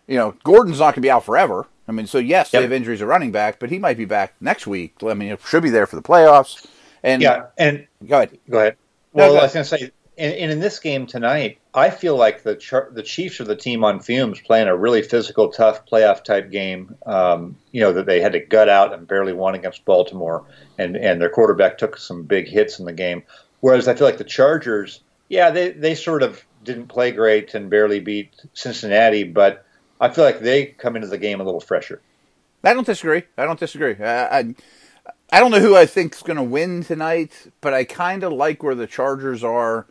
you 0.08 0.18
know, 0.18 0.36
Gordon's 0.46 0.80
not 0.80 0.96
going 0.96 0.96
to 0.96 1.02
be 1.02 1.12
out 1.12 1.26
forever. 1.26 1.68
I 1.86 1.92
mean, 1.92 2.08
so 2.08 2.18
yes, 2.18 2.52
they 2.52 2.62
have 2.62 2.72
injuries 2.72 3.02
at 3.02 3.08
running 3.10 3.34
back, 3.34 3.60
but 3.60 3.70
he 3.70 3.78
might 3.78 3.98
be 3.98 4.06
back 4.06 4.36
next 4.40 4.66
week. 4.68 4.96
I 5.04 5.14
mean, 5.14 5.34
it 5.34 5.42
should 5.46 5.64
be 5.64 5.70
there 5.70 5.86
for 5.86 5.98
the 5.98 6.02
playoffs. 6.02 6.66
And 7.04 7.22
Yeah, 7.22 7.48
and 7.58 7.88
go 8.08 8.18
ahead. 8.18 8.38
Go 8.50 8.60
ahead. 8.60 8.78
No, 9.14 9.24
Well, 9.24 9.34
go 9.34 9.40
I 9.40 9.44
was 9.44 9.54
going 9.54 9.66
to 9.66 9.70
say, 9.70 9.92
and, 10.22 10.34
and 10.36 10.52
in 10.52 10.60
this 10.60 10.78
game 10.78 11.08
tonight, 11.08 11.58
I 11.74 11.90
feel 11.90 12.16
like 12.16 12.44
the 12.44 12.56
Char- 12.56 12.92
the 12.94 13.02
Chiefs 13.02 13.42
are 13.42 13.46
the 13.46 13.56
team 13.56 13.84
on 13.84 14.00
fumes, 14.00 14.40
playing 14.40 14.68
a 14.68 14.78
really 14.78 15.02
physical, 15.02 15.52
tough 15.52 15.88
playoff 15.88 16.24
type 16.24 16.52
game. 16.52 16.96
Um, 17.08 17.58
you 17.72 17.82
know 17.82 17.92
that 17.94 18.06
they 18.06 18.22
had 18.22 18.34
to 18.34 18.40
gut 18.40 18.70
out 18.70 18.94
and 18.94 19.08
barely 19.08 19.34
won 19.34 19.56
against 19.56 19.84
Baltimore, 19.84 20.46
and 20.78 20.96
and 20.96 21.20
their 21.20 21.30
quarterback 21.30 21.80
took 21.80 21.98
some 21.98 22.24
big 22.24 22.48
hits 22.48 22.78
in 22.78 22.86
the 22.86 22.94
game. 22.94 23.24
Whereas 23.62 23.88
I 23.88 23.96
feel 23.96 24.06
like 24.06 24.20
the 24.20 24.24
Chargers, 24.24 25.02
yeah, 25.28 25.50
they 25.50 25.72
they 25.72 25.96
sort 25.96 26.22
of 26.22 26.46
didn't 26.64 26.88
play 26.88 27.12
great 27.12 27.56
and 27.56 27.72
barely 27.72 28.00
beat 28.00 28.30
Cincinnati, 28.54 29.24
but 29.24 29.66
I 30.00 30.10
feel 30.10 30.24
like 30.24 30.40
they 30.40 30.68
come 30.68 30.96
into 30.96 31.08
the 31.08 31.18
game 31.18 31.42
a 31.42 31.44
little 31.44 31.60
fresher. 31.60 32.00
I 32.64 32.76
don't 32.76 32.86
disagree. 32.86 33.24
I 33.40 33.46
don't 33.46 33.60
disagree. 33.60 33.96
I 33.96 34.40
I, 34.40 34.56
I 35.32 35.40
don't 35.40 35.50
know 35.50 35.60
who 35.60 35.76
I 35.76 35.88
think 35.88 36.14
is 36.14 36.22
going 36.22 36.38
to 36.38 36.44
win 36.44 36.84
tonight, 36.84 37.52
but 37.60 37.74
I 37.74 37.86
kind 37.86 38.24
of 38.24 38.34
like 38.34 38.62
where 38.62 38.76
the 38.76 38.86
Chargers 38.86 39.44
are 39.44 39.88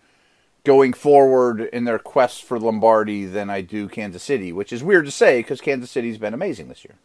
going 0.65 0.93
forward 0.93 1.61
in 1.61 1.85
their 1.85 1.99
quest 1.99 2.45
for 2.45 2.59
Lombardi 2.59 3.25
than 3.25 3.51
I 3.51 3.61
do 3.61 3.89
Kansas 3.89 4.23
City, 4.23 4.53
which 4.53 4.73
is 4.73 4.83
weird 4.83 5.07
to 5.07 5.11
say 5.11 5.41
because 5.41 5.61
Kansas 5.61 5.91
City's 5.91 6.19
been 6.19 6.35
amazing 6.35 6.69
this 6.69 6.85
year. 6.85 6.97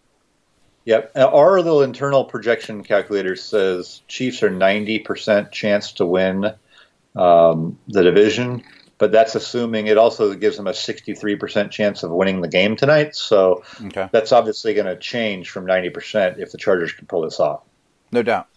Yep. 0.86 1.14
Our 1.16 1.58
little 1.62 1.82
internal 1.82 2.26
projection 2.26 2.84
calculator 2.84 3.36
says 3.36 4.02
Chiefs 4.08 4.44
are 4.44 4.52
90% 4.52 5.52
chance 5.52 5.94
to 5.94 6.06
win 6.06 6.54
um, 7.16 7.80
the 7.88 8.04
division, 8.04 8.64
but 9.00 9.12
that's 9.12 9.34
assuming 9.34 9.88
it 9.88 9.98
also 9.98 10.36
gives 10.36 10.58
them 10.58 10.68
a 10.68 10.72
63% 10.72 11.72
chance 11.72 12.04
of 12.04 12.12
winning 12.12 12.42
the 12.42 12.48
game 12.48 12.76
tonight. 12.76 13.16
So 13.16 13.64
Okay, 13.86 14.10
that's 14.12 14.32
obviously 14.32 14.76
going 14.76 14.86
to 14.86 14.98
change 14.98 15.50
from 15.50 15.66
90% 15.66 16.38
if 16.40 16.52
the 16.52 16.58
Chargers 16.58 16.94
can 16.94 17.08
pull 17.08 17.22
this 17.22 17.40
off. 17.40 17.64
no 18.12 18.22
doubt. 18.22 18.48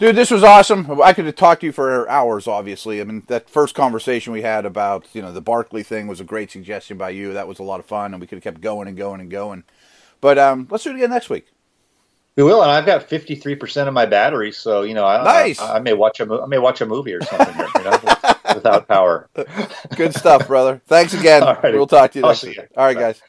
Dude, 0.00 0.16
this 0.16 0.30
was 0.30 0.42
awesome. 0.42 0.98
I 1.02 1.12
could 1.12 1.26
have 1.26 1.36
talked 1.36 1.60
to 1.60 1.66
you 1.66 1.72
for 1.72 2.08
hours. 2.08 2.48
Obviously, 2.48 3.02
I 3.02 3.04
mean 3.04 3.22
that 3.26 3.50
first 3.50 3.74
conversation 3.74 4.32
we 4.32 4.40
had 4.40 4.64
about 4.64 5.06
you 5.12 5.20
know 5.20 5.30
the 5.30 5.42
Barkley 5.42 5.82
thing 5.82 6.06
was 6.06 6.20
a 6.20 6.24
great 6.24 6.50
suggestion 6.50 6.96
by 6.96 7.10
you. 7.10 7.34
That 7.34 7.46
was 7.46 7.58
a 7.58 7.62
lot 7.62 7.80
of 7.80 7.86
fun, 7.86 8.14
and 8.14 8.20
we 8.20 8.26
could 8.26 8.36
have 8.36 8.42
kept 8.42 8.62
going 8.62 8.88
and 8.88 8.96
going 8.96 9.20
and 9.20 9.30
going. 9.30 9.62
But 10.22 10.38
um, 10.38 10.66
let's 10.70 10.84
do 10.84 10.90
it 10.90 10.96
again 10.96 11.10
next 11.10 11.28
week. 11.28 11.48
We 12.36 12.44
will, 12.44 12.62
and 12.62 12.70
I've 12.70 12.86
got 12.86 13.10
53% 13.10 13.88
of 13.88 13.92
my 13.92 14.06
battery, 14.06 14.52
so 14.52 14.80
you 14.82 14.94
know, 14.94 15.04
I, 15.04 15.22
Nice. 15.22 15.60
I, 15.60 15.76
I 15.76 15.80
may 15.80 15.92
watch 15.92 16.18
a 16.20 16.24
mo- 16.24 16.40
I 16.42 16.46
may 16.46 16.58
watch 16.58 16.80
a 16.80 16.86
movie 16.86 17.12
or 17.12 17.20
something 17.20 17.54
here, 17.54 17.68
you 17.76 17.84
know, 17.84 17.98
without 18.54 18.88
power. 18.88 19.28
Good 19.96 20.14
stuff, 20.14 20.46
brother. 20.46 20.80
Thanks 20.86 21.12
again. 21.12 21.42
We'll 21.62 21.86
talk 21.86 22.12
to 22.12 22.20
you 22.20 22.24
next 22.24 22.44
week. 22.44 22.58
All 22.74 22.86
right, 22.86 22.96
guys. 22.96 23.20